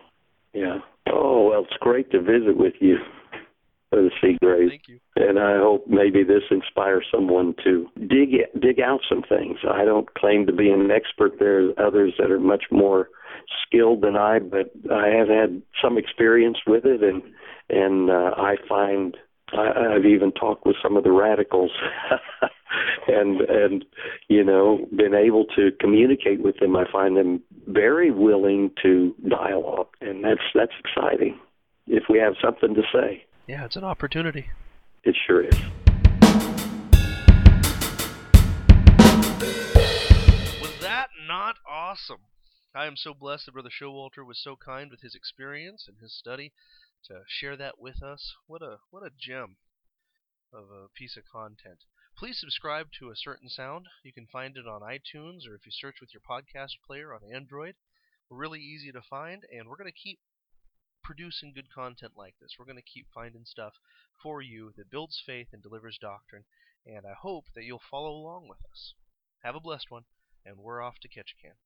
yeah. 0.54 0.78
Oh, 1.10 1.48
well, 1.50 1.64
it's 1.64 1.76
great 1.80 2.10
to 2.12 2.20
visit 2.20 2.56
with 2.56 2.74
you, 2.80 2.96
Brother 3.90 4.10
Seagraves. 4.20 4.70
Thank 4.70 4.88
you. 4.88 5.00
And 5.16 5.38
I 5.38 5.58
hope 5.58 5.86
maybe 5.86 6.24
this 6.24 6.42
inspires 6.50 7.04
someone 7.12 7.54
to 7.64 7.86
dig 8.08 8.36
dig 8.58 8.80
out 8.80 9.00
some 9.08 9.22
things. 9.28 9.58
I 9.70 9.84
don't 9.84 10.12
claim 10.14 10.46
to 10.46 10.52
be 10.52 10.70
an 10.70 10.90
expert. 10.90 11.32
There's 11.38 11.74
others 11.78 12.14
that 12.18 12.30
are 12.30 12.40
much 12.40 12.64
more 12.70 13.10
skilled 13.66 14.00
than 14.00 14.16
I, 14.16 14.38
but 14.38 14.72
I 14.90 15.08
have 15.08 15.28
had 15.28 15.62
some 15.82 15.98
experience 15.98 16.58
with 16.66 16.84
it, 16.84 17.02
and 17.02 17.22
and 17.68 18.10
uh, 18.10 18.34
I 18.36 18.56
find 18.68 19.16
I, 19.52 19.94
I've 19.94 20.04
even 20.04 20.32
talked 20.32 20.66
with 20.66 20.76
some 20.82 20.96
of 20.96 21.04
the 21.04 21.12
radicals, 21.12 21.70
and 23.08 23.40
and 23.42 23.84
you 24.28 24.44
know 24.44 24.86
been 24.96 25.14
able 25.14 25.44
to 25.56 25.70
communicate 25.80 26.42
with 26.42 26.58
them. 26.58 26.76
I 26.76 26.84
find 26.90 27.16
them 27.16 27.42
very 27.66 28.10
willing 28.10 28.70
to 28.82 29.14
dialogue, 29.28 29.88
and 30.00 30.24
that's 30.24 30.40
that's 30.54 30.72
exciting. 30.80 31.38
If 31.86 32.04
we 32.08 32.18
have 32.18 32.34
something 32.42 32.74
to 32.74 32.82
say, 32.92 33.24
yeah, 33.46 33.64
it's 33.64 33.76
an 33.76 33.84
opportunity. 33.84 34.46
It 35.04 35.16
sure 35.26 35.42
is. 35.42 35.56
Was 40.60 40.80
that 40.80 41.08
not 41.26 41.56
awesome? 41.68 42.20
I 42.74 42.86
am 42.86 42.96
so 42.96 43.12
blessed 43.12 43.46
that 43.46 43.52
Brother 43.52 43.68
Showalter 43.68 44.24
was 44.26 44.38
so 44.42 44.56
kind 44.56 44.90
with 44.90 45.02
his 45.02 45.14
experience 45.14 45.86
and 45.88 45.98
his 46.00 46.16
study 46.16 46.52
to 47.08 47.22
share 47.26 47.56
that 47.56 47.78
with 47.78 48.02
us. 48.02 48.34
What 48.46 48.62
a 48.62 48.78
what 48.90 49.02
a 49.02 49.10
gem 49.18 49.56
of 50.52 50.70
a 50.70 50.88
piece 50.94 51.16
of 51.16 51.24
content. 51.24 51.84
Please 52.16 52.38
subscribe 52.38 52.88
to 52.98 53.10
A 53.10 53.16
Certain 53.16 53.48
Sound. 53.48 53.86
You 54.02 54.12
can 54.12 54.26
find 54.26 54.56
it 54.56 54.66
on 54.66 54.82
iTunes 54.82 55.48
or 55.48 55.54
if 55.54 55.64
you 55.64 55.72
search 55.72 55.96
with 56.00 56.12
your 56.12 56.20
podcast 56.20 56.72
player 56.86 57.14
on 57.14 57.20
Android. 57.34 57.74
We're 58.28 58.36
really 58.36 58.60
easy 58.60 58.92
to 58.92 59.02
find, 59.02 59.44
and 59.50 59.68
we're 59.68 59.76
going 59.76 59.90
to 59.90 59.98
keep 59.98 60.20
producing 61.02 61.52
good 61.54 61.72
content 61.74 62.12
like 62.16 62.34
this. 62.40 62.56
We're 62.58 62.66
going 62.66 62.76
to 62.76 62.82
keep 62.82 63.06
finding 63.12 63.44
stuff 63.44 63.74
for 64.22 64.40
you 64.40 64.72
that 64.76 64.90
builds 64.90 65.20
faith 65.24 65.48
and 65.52 65.62
delivers 65.62 65.98
doctrine, 66.00 66.44
and 66.86 67.04
I 67.06 67.14
hope 67.20 67.46
that 67.54 67.64
you'll 67.64 67.82
follow 67.90 68.12
along 68.12 68.48
with 68.48 68.60
us. 68.70 68.94
Have 69.42 69.56
a 69.56 69.60
blessed 69.60 69.90
one, 69.90 70.04
and 70.46 70.58
we're 70.58 70.80
off 70.82 71.00
to 71.00 71.08
Ketchikan. 71.08 71.56